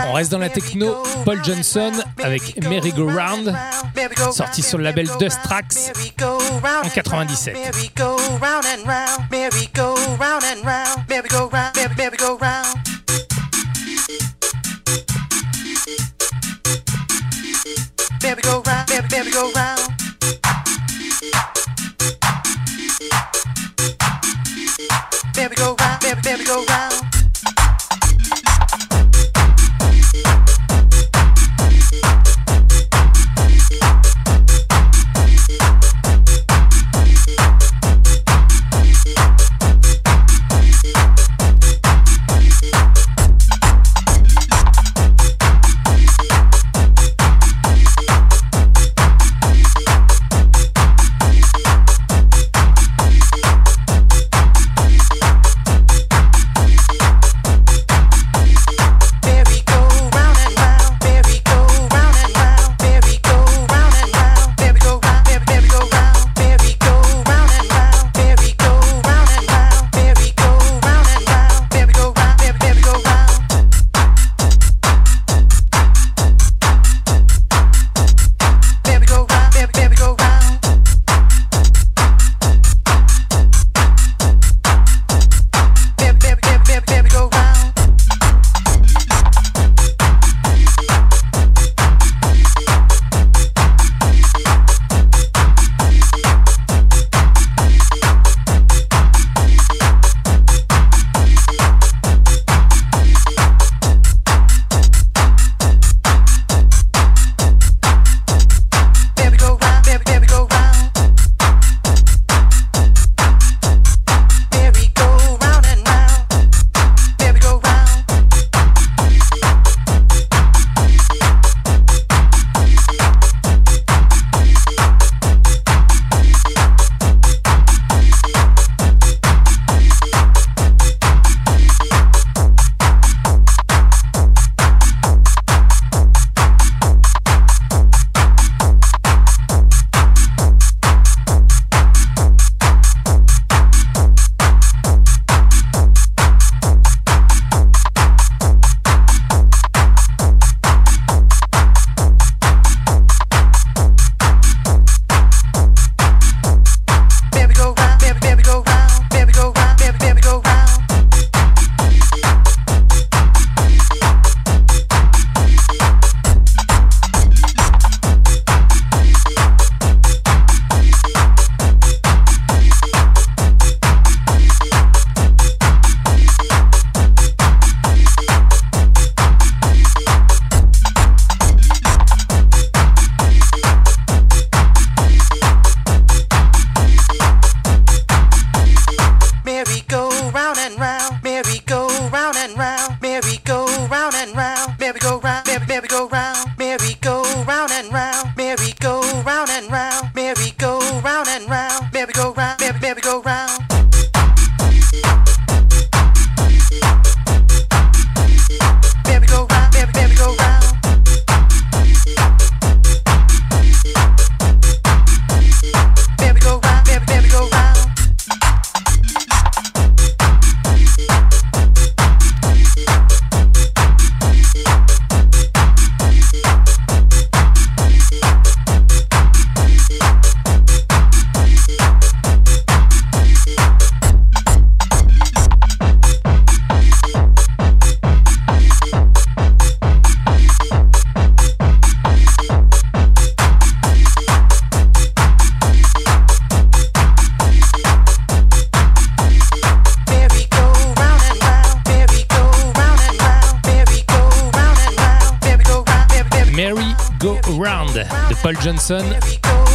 On 0.08 0.14
reste 0.14 0.32
dans 0.32 0.38
la 0.38 0.48
techno, 0.48 1.04
Paul 1.26 1.44
Johnson 1.44 1.91
avec 2.24 2.64
Merry 2.70 2.91
Go 2.94 3.10
Round, 3.10 3.54
sorti 4.32 4.64
sur 4.64 4.78
le 4.78 4.86
label 4.86 5.10
Dust 5.20 5.39
Tracks 5.44 5.91
en 6.22 6.89
97. 6.89 7.58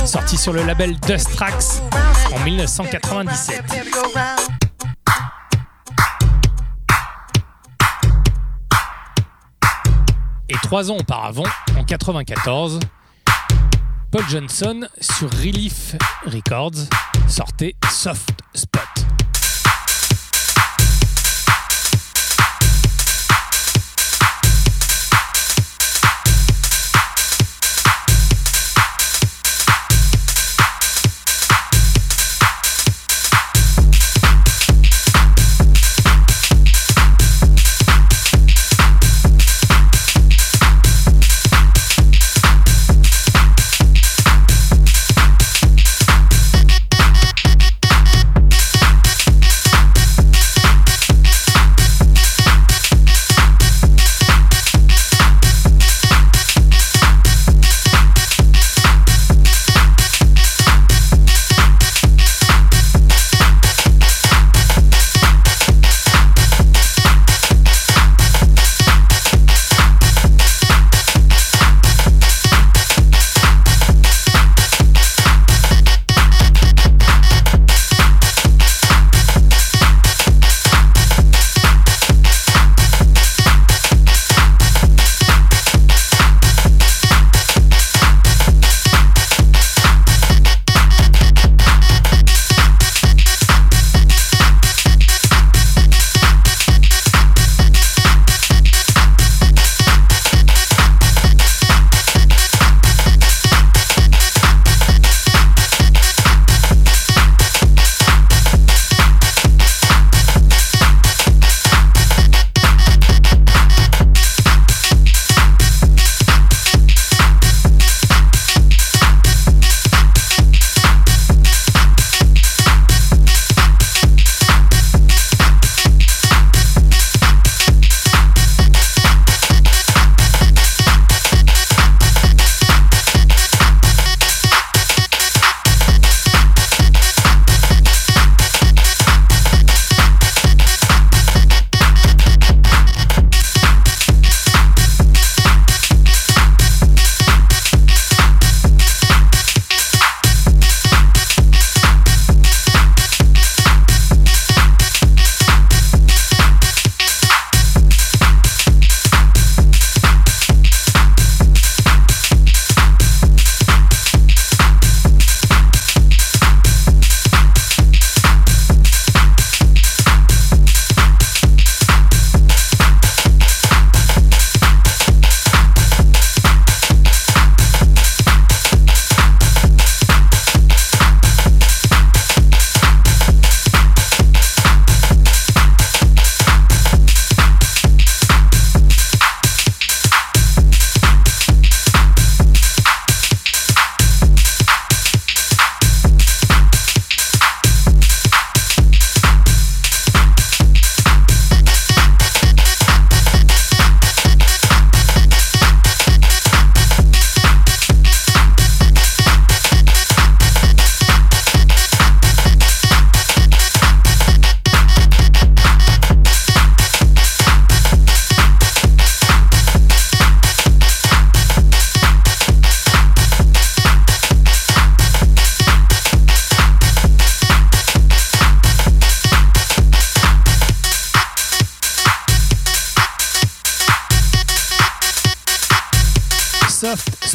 Sorti 0.05 0.37
sur 0.37 0.53
le 0.53 0.63
label 0.65 0.95
Dust 1.01 1.35
Tracks 1.35 1.81
en 2.31 2.45
1997. 2.45 3.63
Et 10.51 10.55
trois 10.63 10.91
ans 10.91 10.99
auparavant, 10.99 11.45
en 11.71 11.85
1994, 11.85 12.81
Paul 14.11 14.25
Johnson, 14.29 14.87
sur 15.01 15.31
Relief 15.31 15.95
Records, 16.27 16.89
sortait 17.29 17.77
Soft 17.91 18.43
Spot. 18.53 18.98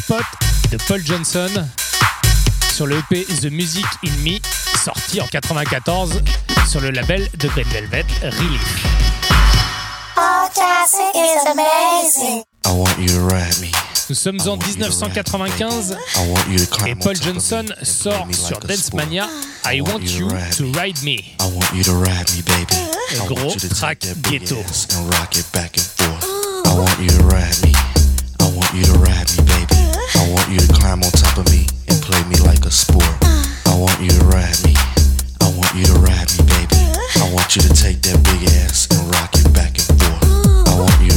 Spot 0.04 0.22
de 0.70 0.76
Paul 0.86 1.02
Johnson 1.02 1.48
sur 2.74 2.86
le 2.86 2.98
EP 2.98 3.24
The 3.24 3.50
Music 3.50 3.86
in 4.04 4.10
Me, 4.22 4.38
sorti 4.84 5.18
en 5.22 5.26
94 5.26 6.20
sur 6.68 6.82
le 6.82 6.90
label 6.90 7.26
de 7.38 7.48
Green 7.48 7.66
Velvet 7.68 8.04
Relief. 8.22 8.84
Nous 14.10 14.14
sommes 14.14 14.40
en 14.46 14.58
1995 14.58 15.96
et 16.86 16.94
Paul 16.96 17.16
Johnson 17.16 17.64
sort 17.82 18.26
sur 18.30 18.60
Dance 18.60 18.92
Mania 18.92 19.26
I 19.64 19.80
Want 19.80 20.00
You 20.00 20.28
to 20.58 20.66
Ride 20.78 21.02
Me. 21.02 21.16
Le 21.40 23.26
gros 23.26 23.54
track 23.70 24.06
ghetto. 24.30 24.56
I 26.66 26.76
want 26.76 27.00
you 27.00 27.08
to 27.08 27.24
ride 27.24 27.56
me, 27.62 27.72
I 28.40 28.50
want 28.54 28.74
you 28.74 28.84
to 28.84 28.98
ride 28.98 29.30
me, 29.38 29.44
baby. 29.46 29.73
Want 30.44 30.60
you 30.60 30.66
to 30.68 30.74
climb 30.74 31.02
on 31.02 31.10
top 31.10 31.38
of 31.38 31.50
me 31.50 31.64
and 31.88 31.96
play 32.02 32.22
me 32.28 32.36
like 32.44 32.66
a 32.66 32.70
sport. 32.70 33.08
I 33.64 33.72
want 33.80 33.96
you 33.96 34.10
to 34.10 34.24
ride 34.28 34.60
me. 34.60 34.76
I 35.40 35.48
want 35.56 35.72
you 35.72 35.88
to 35.88 35.96
ride 36.04 36.28
me, 36.36 36.44
baby. 36.44 36.84
I 37.16 37.32
want 37.32 37.56
you 37.56 37.62
to 37.62 37.72
take 37.72 38.04
that 38.04 38.20
big 38.20 38.52
ass 38.60 38.84
and 38.92 39.08
rock 39.08 39.32
it 39.40 39.48
back 39.56 39.72
and 39.72 39.88
forth. 39.96 40.68
I 40.68 40.76
want 40.76 41.00
you 41.00 41.13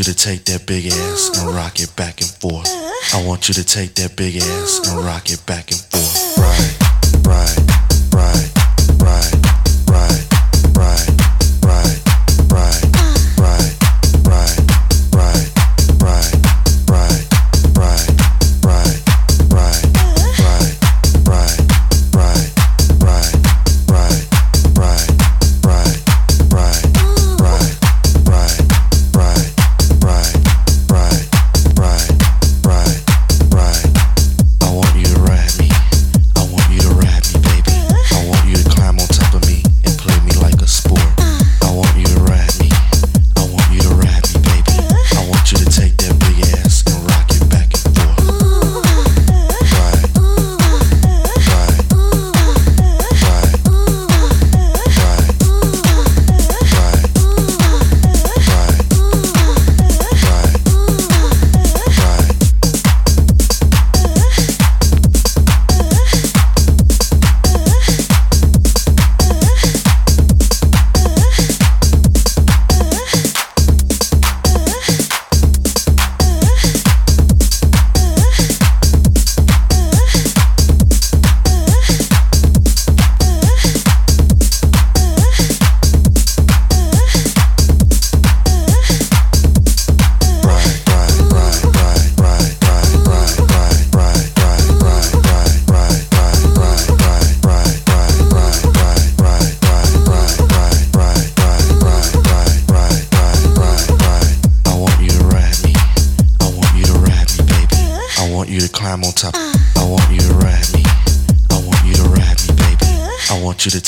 you 0.00 0.04
to 0.04 0.14
take 0.14 0.46
that 0.46 0.66
big 0.66 0.86
ass 0.86 1.30
and 1.36 1.54
rock 1.54 1.78
it 1.78 1.94
back 1.94 2.22
and 2.22 2.30
forth. 2.30 2.66
I 3.12 3.22
want 3.26 3.48
you 3.48 3.54
to 3.54 3.64
take 3.64 3.94
that 3.96 4.16
big 4.16 4.36
ass 4.36 4.88
and 4.88 5.04
rock 5.04 5.28
it 5.28 5.44
back 5.44 5.70
and 5.70 5.78
forth. 5.78 5.89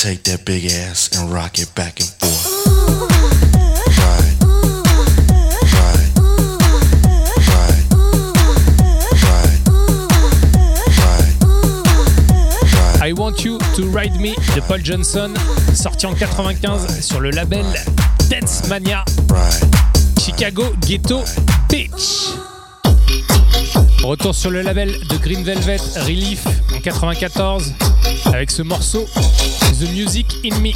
Take 0.02 0.24
that 0.24 0.44
big 0.44 0.64
ass 0.64 1.16
and 1.16 1.32
rock 1.32 1.60
it 1.60 1.72
back 1.76 2.00
and 2.00 2.08
forth. 2.18 2.48
I 13.00 13.12
Want 13.12 13.44
You 13.44 13.58
to 13.76 13.82
Ride 13.96 14.18
Me 14.18 14.34
de 14.56 14.60
Paul 14.62 14.80
Johnson, 14.84 15.34
sorti 15.72 16.06
en 16.06 16.14
95 16.14 17.00
sur 17.00 17.20
le 17.20 17.30
label 17.30 17.64
Dance 18.28 18.66
Mania. 18.68 19.04
Chicago 20.20 20.64
Ghetto 20.80 21.22
Beach. 21.68 22.34
Retour 24.02 24.34
sur 24.34 24.50
le 24.50 24.62
label 24.62 24.98
de 25.08 25.16
Green 25.18 25.44
Velvet 25.44 25.78
Relief 26.04 26.44
en 26.74 26.80
94 26.80 27.72
avec 28.24 28.50
ce 28.50 28.62
morceau 28.62 29.06
The 29.72 29.88
Music 29.90 30.26
in 30.44 30.58
Me. 30.60 30.72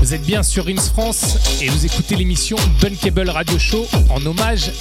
Vous 0.00 0.12
êtes 0.12 0.22
bien 0.22 0.42
sur 0.42 0.66
Ins 0.66 0.80
France 0.80 1.38
et 1.60 1.68
vous 1.68 1.86
écoutez 1.86 2.16
l'émission 2.16 2.56
Bunkable 2.80 3.30
Radio 3.30 3.58
Show 3.58 3.86
en 4.10 4.24
hommage 4.26 4.72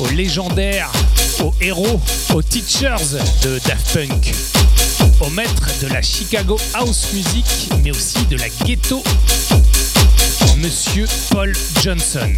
aux 0.00 0.08
légendaires, 0.10 0.90
aux 1.42 1.52
héros, 1.60 2.00
aux 2.32 2.42
teachers 2.42 3.18
de 3.42 3.58
Daft 3.66 3.92
Punk, 3.92 4.32
aux 5.20 5.30
maîtres 5.30 5.70
de 5.82 5.88
la 5.88 6.02
Chicago 6.02 6.56
House 6.74 7.08
Music 7.12 7.44
mais 7.82 7.90
aussi 7.90 8.24
de 8.26 8.36
la 8.36 8.48
ghetto, 8.64 9.02
Monsieur 10.58 11.06
Paul 11.30 11.52
Johnson. 11.82 12.32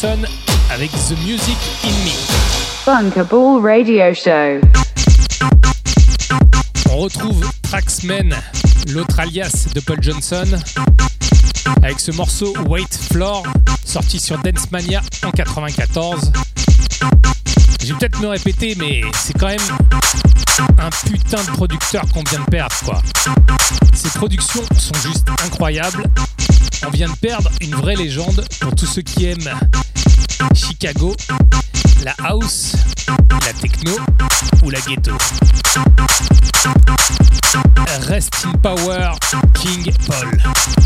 Johnson 0.00 0.22
avec 0.70 0.92
The 0.92 1.18
Music 1.26 1.56
in 1.82 1.90
Me. 2.04 3.60
Radio 3.60 4.14
Show. 4.14 4.60
On 6.90 6.96
retrouve 6.98 7.44
Traxman, 7.62 8.32
l'autre 8.90 9.18
alias 9.18 9.68
de 9.74 9.80
Paul 9.80 9.98
Johnson, 10.00 10.46
avec 11.82 11.98
ce 11.98 12.12
morceau 12.12 12.54
Wait 12.68 12.96
Floor, 13.10 13.42
sorti 13.84 14.20
sur 14.20 14.38
Dance 14.38 14.70
Mania 14.70 15.00
en 15.24 15.32
94. 15.32 16.30
Je 17.80 17.86
vais 17.86 17.98
peut-être 17.98 18.20
me 18.20 18.28
répéter, 18.28 18.76
mais 18.78 19.00
c'est 19.14 19.36
quand 19.36 19.48
même 19.48 19.58
un 20.78 20.90
putain 21.08 21.42
de 21.42 21.50
producteur 21.50 22.04
qu'on 22.12 22.22
vient 22.22 22.40
de 22.40 22.50
perdre, 22.50 22.76
quoi. 22.84 23.02
Ces 23.94 24.10
productions 24.10 24.62
sont 24.78 25.08
juste 25.08 25.28
incroyables. 25.44 26.04
On 26.86 26.90
vient 26.90 27.08
de 27.08 27.16
perdre 27.16 27.50
une 27.60 27.74
vraie 27.74 27.96
légende 27.96 28.44
pour 28.60 28.74
tous 28.76 28.86
ceux 28.86 29.02
qui 29.02 29.26
aiment 29.26 29.50
Chicago, 30.80 31.12
la 32.04 32.14
house, 32.22 32.76
la 33.44 33.52
techno 33.60 33.96
ou 34.62 34.70
la 34.70 34.78
ghetto. 34.86 35.16
Rest 38.06 38.44
in 38.44 38.52
power, 38.60 39.10
King 39.54 39.92
Paul. 40.06 40.77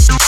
Shoot, 0.00 0.12
shoot. 0.12 0.21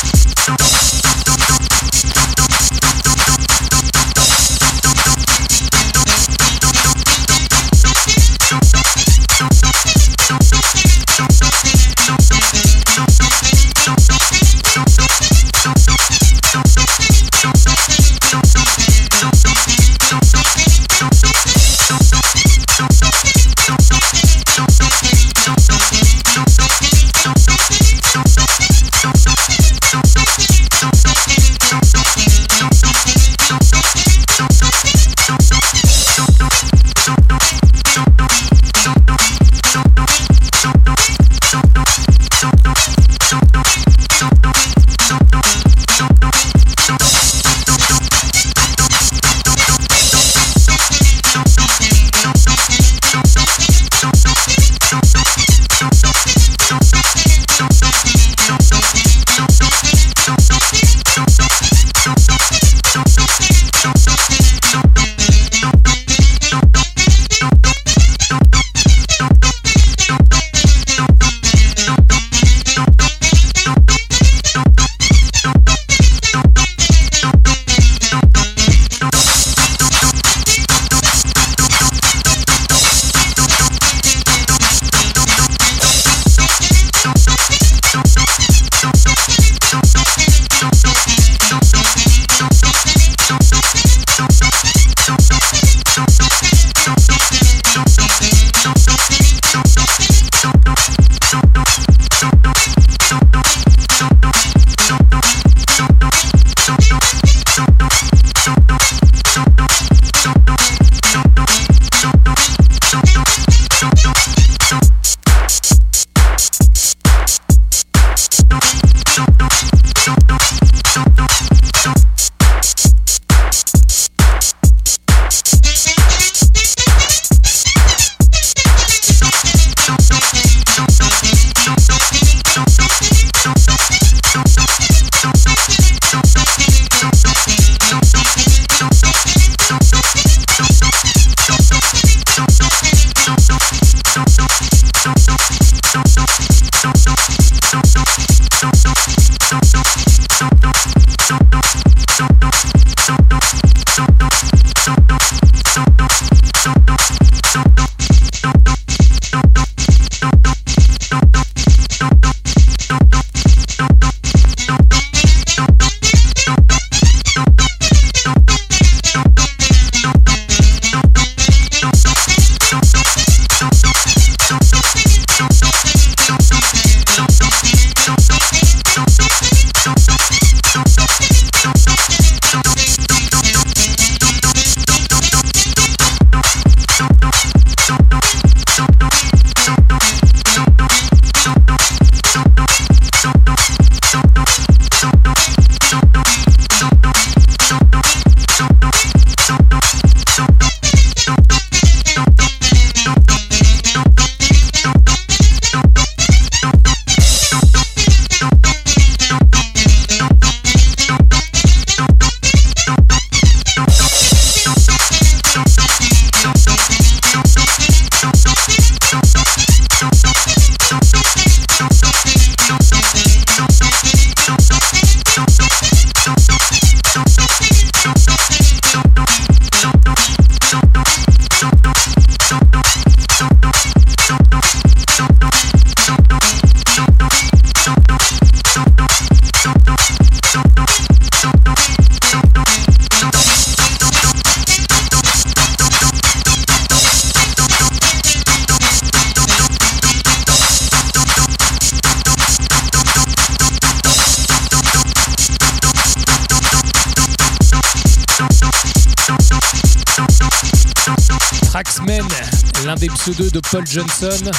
2 263.33 263.51
de 263.51 263.61
Paul 263.61 263.87
Johnson 263.87 264.51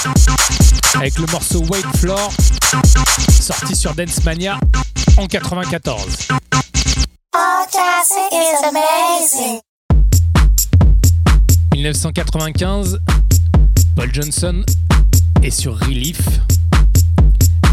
avec 0.95 1.19
le 1.19 1.27
morceau 1.31 1.63
Wait 1.65 1.85
Floor 1.97 2.31
sorti 3.29 3.75
sur 3.75 3.93
Dance 3.93 4.23
Mania 4.23 4.59
en 5.17 5.27
94. 5.27 6.29
1995, 11.73 12.99
Paul 13.95 14.09
Johnson 14.11 14.63
est 15.43 15.51
sur 15.51 15.79
Relief 15.79 16.21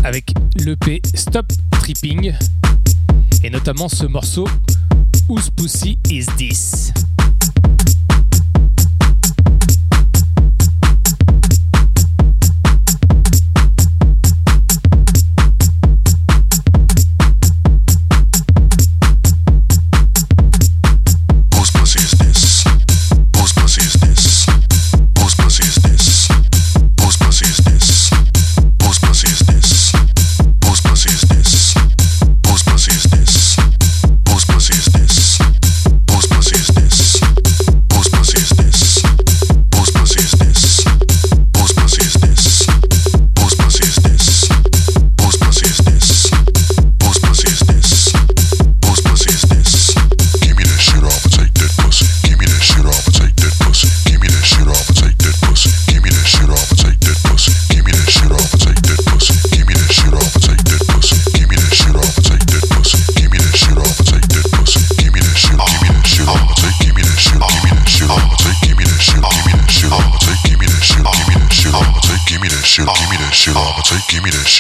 avec 0.04 0.34
l'EP 0.56 1.00
Stop 1.14 1.50
Tripping 1.70 2.34
et 3.42 3.48
notamment 3.48 3.88
ce 3.88 4.04
morceau 4.04 4.46
Whose 5.28 5.48
Pussy 5.56 5.98
Is 6.10 6.26
This? 6.36 6.92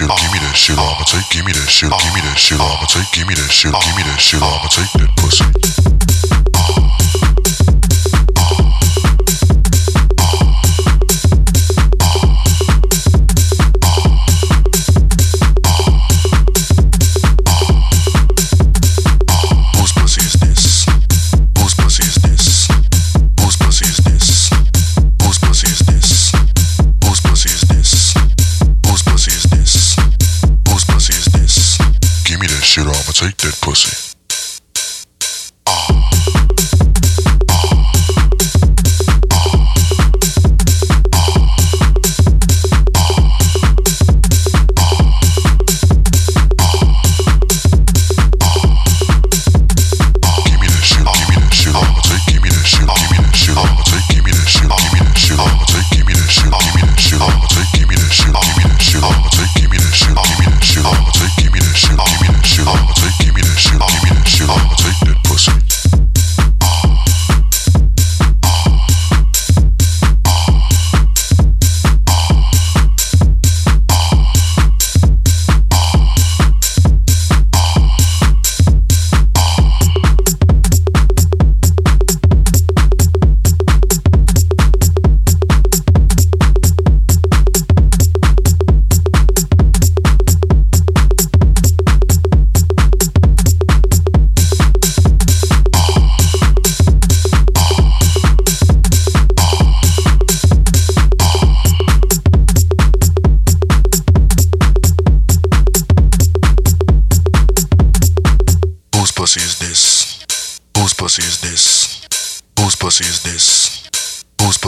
shit, 0.02 0.18
give 0.18 0.32
me 0.32 0.38
that 0.40 0.56
shit, 0.56 0.78
I'ma 0.78 1.04
take, 1.04 1.28
give 1.30 1.44
me 1.44 1.52
that 1.52 1.68
shit, 1.68 1.90
give 1.90 2.14
me 2.14 2.20
that 2.22 2.38
shit, 2.38 2.60
I'ma 2.60 2.86
take, 2.86 3.10
give 3.12 3.26
me 3.26 3.34
that 3.34 3.50
shit, 3.50 3.72
give 3.72 3.96
me 3.96 4.02
that 4.02 4.20
shit, 4.20 4.42
I'ma 4.42 4.68
take 4.68 4.92
that 4.98 5.16
pussy. 5.16 5.71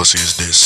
pussy 0.04 0.18
is 0.18 0.36
this. 0.36 0.63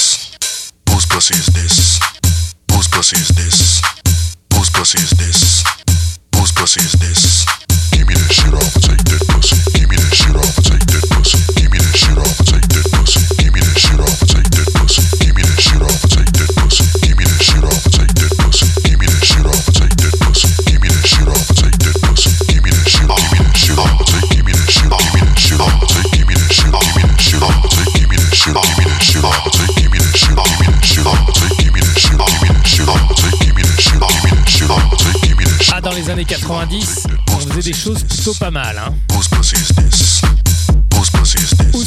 pas 38.34 38.50
mal. 38.50 38.76
Hein. 38.78 38.94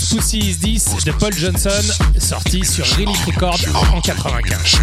Pussy 0.09 0.39
Is 0.39 0.57
This 0.57 1.03
de 1.05 1.11
Paul 1.11 1.33
Johnson, 1.33 1.69
sorti 2.17 2.65
sur 2.65 2.85
Relic 2.95 3.17
Records 3.25 3.59
en 3.93 4.01
95. 4.01 4.79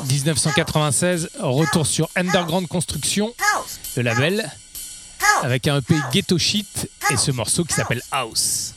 «1996, 0.08 1.30
retour 1.40 1.86
sur 1.86 2.08
Underground 2.16 2.68
Construction, 2.68 3.32
le 3.96 4.02
label, 4.02 4.50
avec 5.42 5.66
un 5.68 5.78
EP 5.78 5.94
Ghetto 6.12 6.38
Shit 6.38 6.90
et 7.10 7.16
ce 7.16 7.30
morceau 7.30 7.64
qui 7.64 7.74
s'appelle 7.74 8.02
House. 8.10 8.67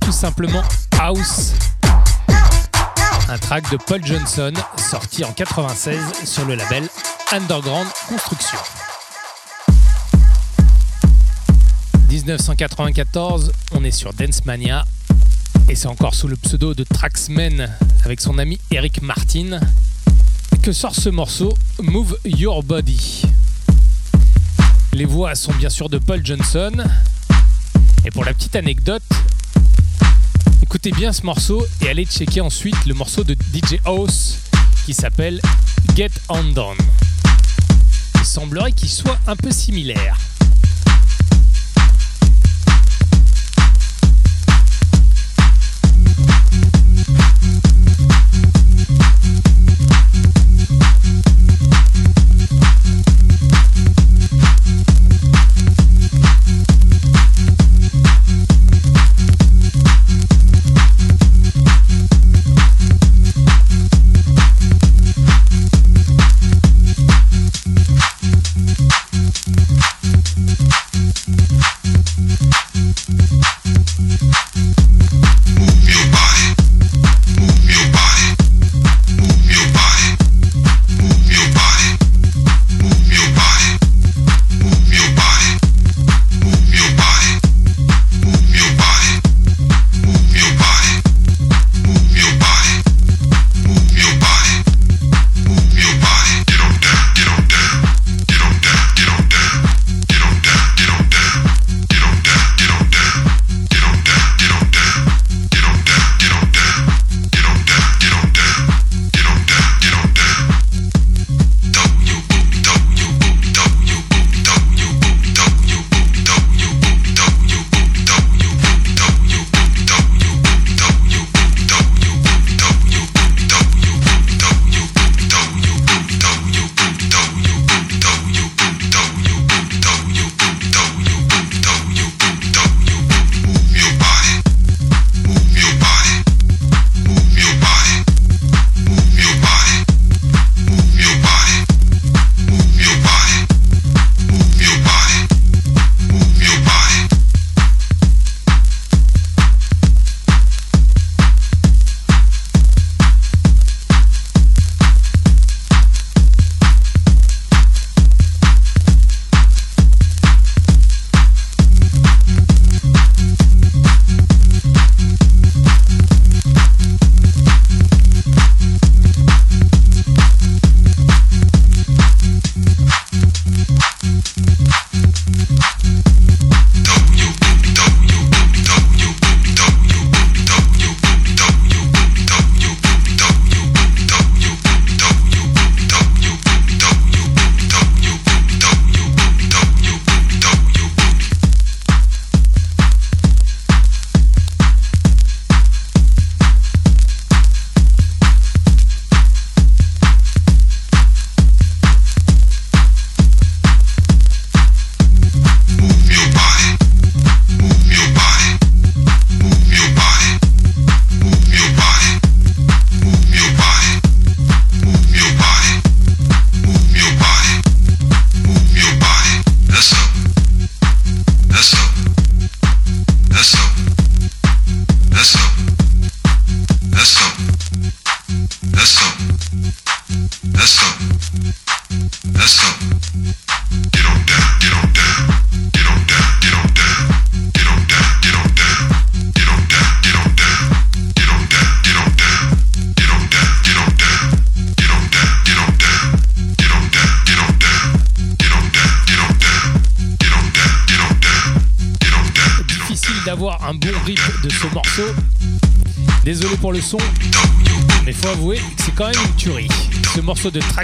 Tout 0.00 0.12
simplement 0.12 0.62
House. 0.98 1.52
Un 3.28 3.36
track 3.36 3.70
de 3.70 3.76
Paul 3.76 4.00
Johnson 4.02 4.52
sorti 4.78 5.24
en 5.24 5.32
96 5.32 5.98
sur 6.24 6.46
le 6.46 6.54
label 6.54 6.88
Underground 7.32 7.86
Construction. 8.08 8.58
1994, 12.08 13.52
on 13.72 13.84
est 13.84 13.90
sur 13.90 14.14
Dance 14.14 14.46
Mania 14.46 14.86
et 15.68 15.74
c'est 15.74 15.88
encore 15.88 16.14
sous 16.14 16.28
le 16.28 16.36
pseudo 16.36 16.72
de 16.72 16.84
Traxman 16.84 17.68
avec 18.06 18.22
son 18.22 18.38
ami 18.38 18.58
Eric 18.70 19.02
Martin 19.02 19.60
que 20.62 20.72
sort 20.72 20.94
ce 20.94 21.10
morceau? 21.10 21.52
Move 21.82 22.16
Your 22.24 22.62
Body. 22.62 23.24
Les 24.94 25.04
voix 25.04 25.34
sont 25.34 25.52
bien 25.52 25.70
sûr 25.70 25.90
de 25.90 25.98
Paul 25.98 26.24
Johnson. 26.24 26.72
Et 28.04 28.10
pour 28.10 28.24
la 28.24 28.34
petite 28.34 28.56
anecdote, 28.56 29.02
écoutez 30.84 30.98
bien 30.98 31.12
ce 31.12 31.24
morceau 31.24 31.64
et 31.80 31.88
allez 31.90 32.04
checker 32.06 32.40
ensuite 32.40 32.74
le 32.86 32.94
morceau 32.94 33.22
de 33.22 33.34
DJ 33.34 33.78
House 33.84 34.38
qui 34.84 34.92
s'appelle 34.92 35.40
Get 35.94 36.10
On 36.28 36.42
Down. 36.42 36.76
Il 38.16 38.24
semblerait 38.24 38.72
qu'il 38.72 38.88
soit 38.88 39.20
un 39.28 39.36
peu 39.36 39.52
similaire. 39.52 40.16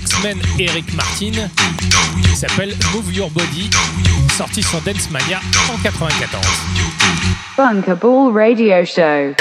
De 0.01 0.07
Traxman 0.07 0.39
Eric 0.59 0.95
Martin 0.95 1.49
qui 2.23 2.37
s'appelle 2.37 2.75
Move 2.93 3.13
Your 3.13 3.31
Body, 3.31 3.71
sorti 4.37 4.63
sur 4.63 4.81
Dance 4.83 5.11
Mania 5.11 5.41
en 5.73 5.79
94. 5.79 6.45
Bunkable 7.57 8.33
Radio 8.33 8.85
Show. 8.85 9.35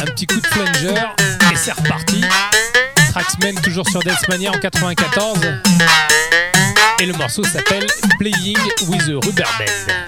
Un 0.00 0.04
petit 0.04 0.26
coup 0.26 0.40
de 0.40 0.48
plunger 0.48 0.94
et 1.52 1.56
c'est 1.56 1.72
reparti. 1.72 2.22
Traxman 3.10 3.54
toujours 3.62 3.88
sur 3.88 4.00
Dance 4.02 4.28
Mania 4.28 4.52
en 4.52 4.58
94. 4.58 5.40
Et 7.00 7.06
le 7.06 7.12
morceau 7.14 7.44
s'appelle 7.44 7.86
Playing 8.18 8.58
with 8.88 9.02
a 9.02 9.26
Rubber 9.26 9.44
Band. 9.58 10.07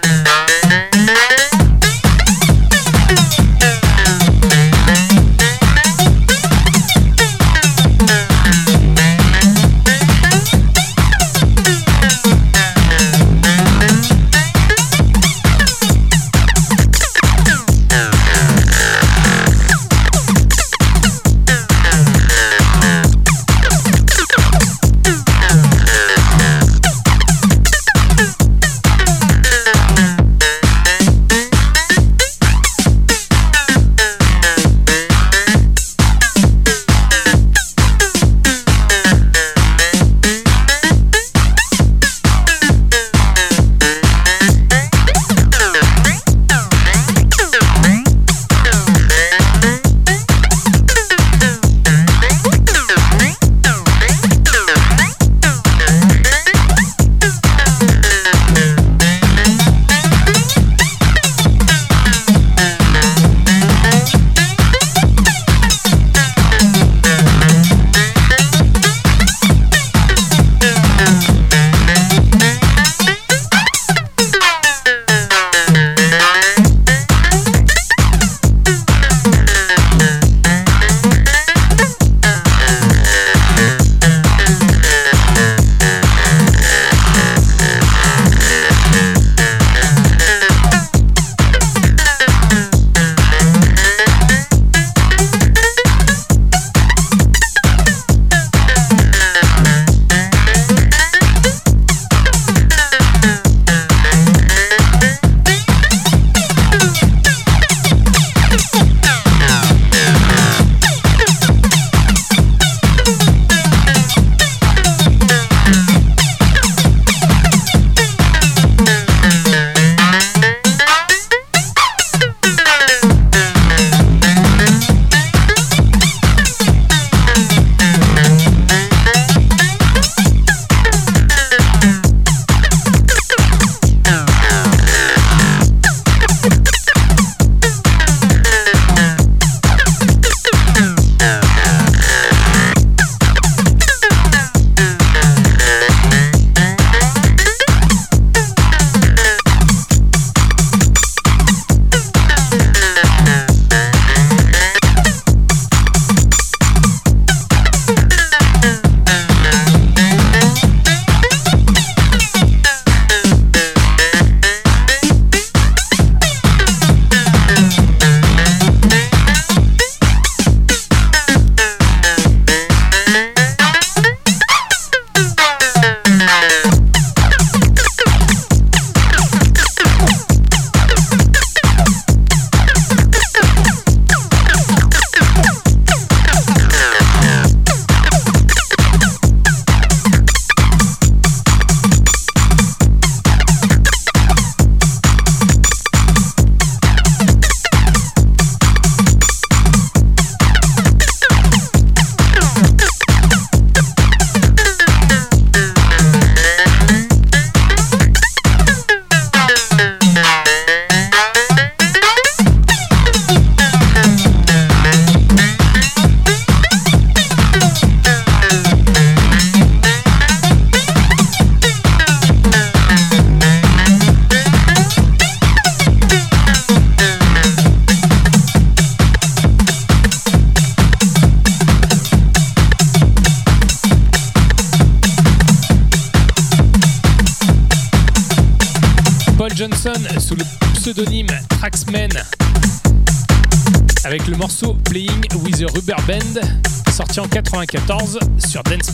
94 247.67 248.19
sur 248.39 248.63
Dance. 248.63 248.91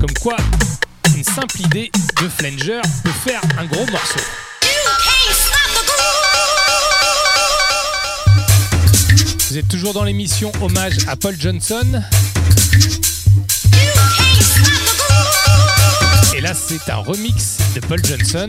Comme 0.00 0.14
quoi, 0.22 0.36
une 1.14 1.22
simple 1.22 1.60
idée 1.60 1.90
de 2.22 2.28
flanger 2.28 2.80
peut 3.02 3.10
faire 3.26 3.40
un 3.58 3.66
gros 3.66 3.84
morceau. 3.90 4.20
Vous 9.50 9.58
êtes 9.58 9.68
toujours 9.68 9.92
dans 9.92 10.04
l'émission 10.04 10.50
Hommage 10.62 10.96
à 11.06 11.16
Paul 11.16 11.36
Johnson. 11.38 12.02
Et 16.34 16.40
là, 16.40 16.52
c'est 16.54 16.90
un 16.90 16.96
remix 16.96 17.58
de 17.74 17.80
Paul 17.80 18.02
Johnson. 18.02 18.48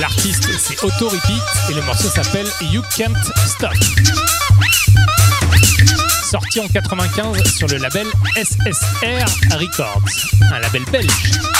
L'artiste, 0.00 0.48
c'est 0.58 0.82
Auto 0.82 1.10
Repeat 1.10 1.42
et 1.70 1.74
le 1.74 1.82
morceau 1.82 2.08
s'appelle 2.08 2.46
You 2.72 2.82
Can't 2.96 3.12
Stop. 3.46 3.74
Sorti 6.30 6.60
en 6.60 6.68
95 6.68 7.42
sur 7.56 7.68
le 7.68 7.78
label 7.78 8.06
SSR 8.36 9.56
Records, 9.56 10.02
un 10.52 10.60
label 10.60 10.84
belge. 10.90 11.55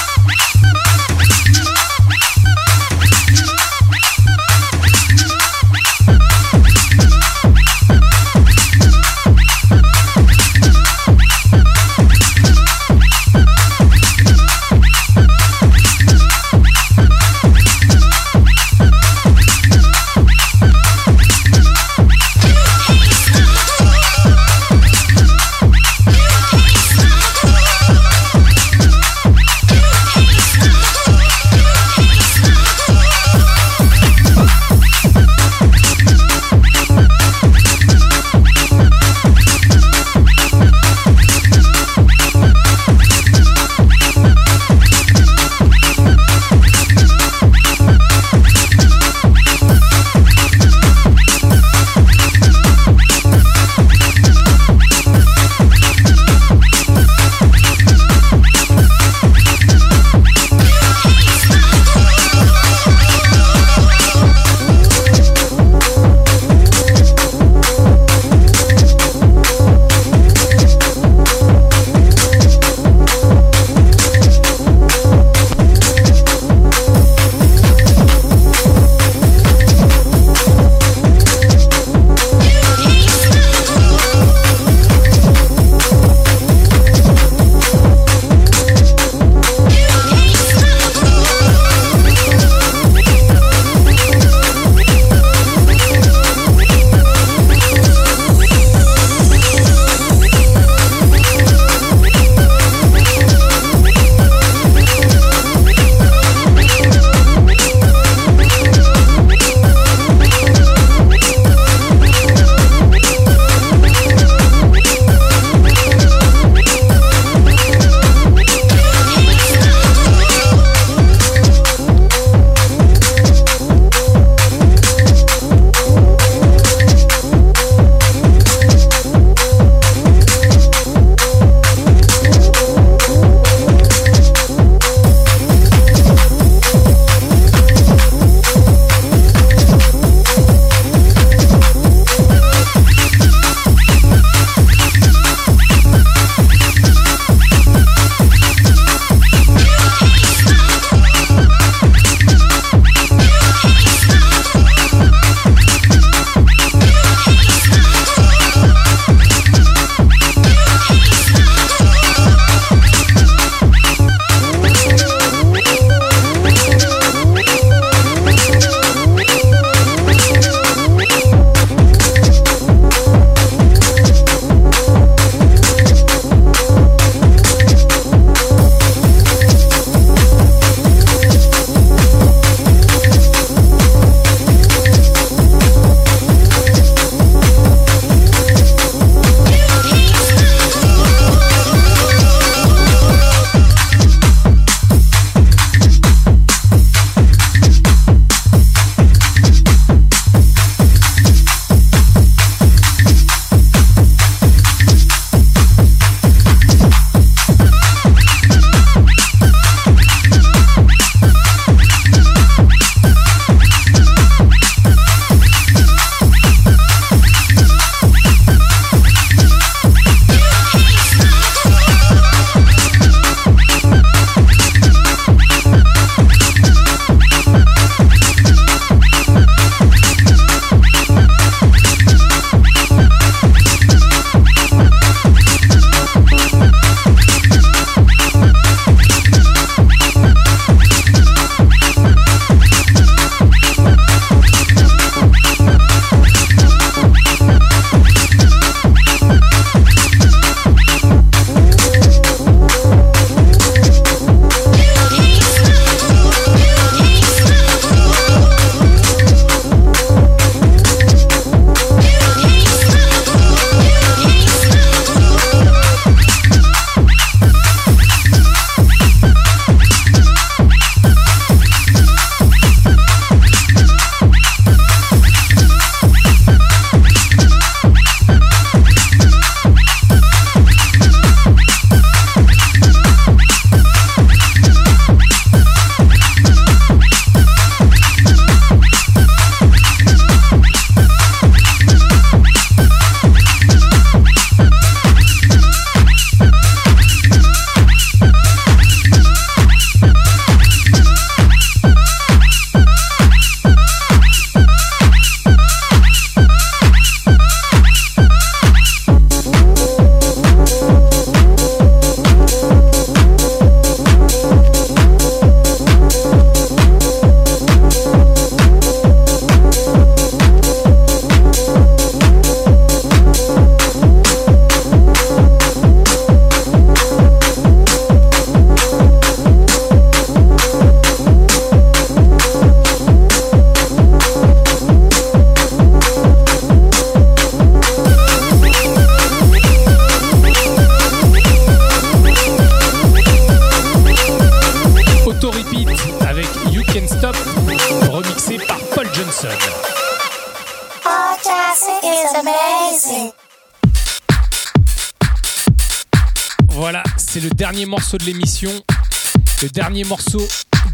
Dernier 359.86 360.02
morceau 360.02 360.44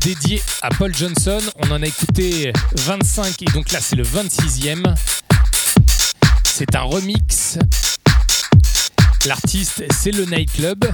dédié 0.02 0.42
à 0.60 0.68
Paul 0.68 0.94
Johnson. 0.94 1.40
On 1.60 1.70
en 1.70 1.82
a 1.82 1.86
écouté 1.86 2.52
25 2.74 3.40
et 3.40 3.44
donc 3.46 3.72
là 3.72 3.78
c'est 3.80 3.96
le 3.96 4.02
26e. 4.02 4.94
C'est 6.44 6.76
un 6.76 6.82
remix. 6.82 7.56
L'artiste 9.24 9.82
c'est 9.98 10.10
le 10.10 10.26
Nightclub. 10.26 10.84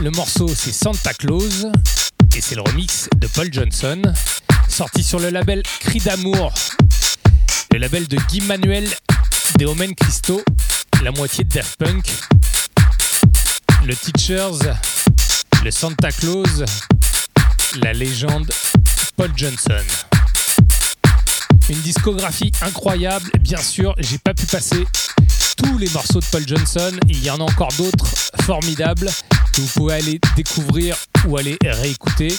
Le 0.00 0.10
morceau 0.12 0.48
c'est 0.48 0.72
Santa 0.72 1.12
Claus 1.12 1.66
et 2.34 2.40
c'est 2.40 2.54
le 2.54 2.62
remix 2.62 3.10
de 3.18 3.26
Paul 3.26 3.52
Johnson. 3.52 4.00
Sorti 4.70 5.04
sur 5.04 5.20
le 5.20 5.28
label 5.28 5.62
Cri 5.80 5.98
d'amour. 5.98 6.54
Le 7.74 7.78
label 7.78 8.08
de 8.08 8.16
Guy 8.28 8.40
Manuel 8.40 8.88
de 9.58 9.66
Omen 9.66 9.94
Christo, 9.94 10.42
la 11.02 11.10
moitié 11.10 11.44
de 11.44 11.50
Daft 11.50 11.76
Punk 11.76 12.10
le 13.86 13.94
Teachers, 13.94 14.72
le 15.66 15.72
Santa 15.72 16.12
Claus, 16.12 16.62
la 17.82 17.92
légende 17.92 18.48
Paul 19.16 19.32
Johnson. 19.34 19.82
Une 21.68 21.80
discographie 21.80 22.52
incroyable, 22.62 23.28
bien 23.40 23.60
sûr, 23.60 23.92
j'ai 23.98 24.18
pas 24.18 24.32
pu 24.32 24.46
passer 24.46 24.86
tous 25.56 25.76
les 25.76 25.88
morceaux 25.90 26.20
de 26.20 26.24
Paul 26.26 26.46
Johnson, 26.46 26.92
il 27.08 27.20
y 27.20 27.30
en 27.30 27.38
a 27.38 27.42
encore 27.42 27.72
d'autres 27.78 28.06
formidables 28.42 29.10
que 29.52 29.60
vous 29.60 29.66
pouvez 29.74 29.94
aller 29.94 30.20
découvrir 30.36 30.94
ou 31.26 31.36
aller 31.36 31.58
réécouter. 31.64 32.32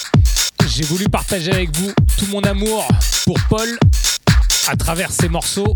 J'ai 0.66 0.84
voulu 0.84 1.10
partager 1.10 1.52
avec 1.52 1.76
vous 1.76 1.92
tout 2.18 2.28
mon 2.28 2.44
amour 2.44 2.88
pour 3.26 3.38
Paul 3.50 3.78
à 4.70 4.78
travers 4.78 5.12
ces 5.12 5.28
morceaux. 5.28 5.76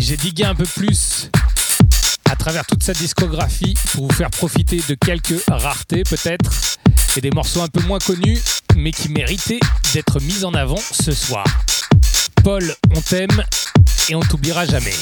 J'ai 0.00 0.16
digué 0.16 0.42
un 0.42 0.56
peu 0.56 0.66
plus 0.66 1.30
à 2.30 2.36
travers 2.36 2.66
toute 2.66 2.82
sa 2.82 2.92
discographie 2.92 3.74
pour 3.92 4.08
vous 4.08 4.14
faire 4.14 4.30
profiter 4.30 4.80
de 4.88 4.94
quelques 4.94 5.42
raretés 5.48 6.02
peut-être 6.02 6.52
et 7.16 7.20
des 7.20 7.30
morceaux 7.30 7.62
un 7.62 7.68
peu 7.68 7.80
moins 7.82 7.98
connus 7.98 8.38
mais 8.76 8.92
qui 8.92 9.08
méritaient 9.08 9.60
d'être 9.94 10.20
mis 10.20 10.44
en 10.44 10.54
avant 10.54 10.76
ce 10.76 11.12
soir. 11.12 11.44
Paul, 12.44 12.74
on 12.94 13.00
t'aime 13.00 13.42
et 14.08 14.14
on 14.14 14.20
t'oubliera 14.20 14.66
jamais. 14.66 14.94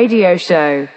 Radio 0.00 0.38
Show. 0.38 0.88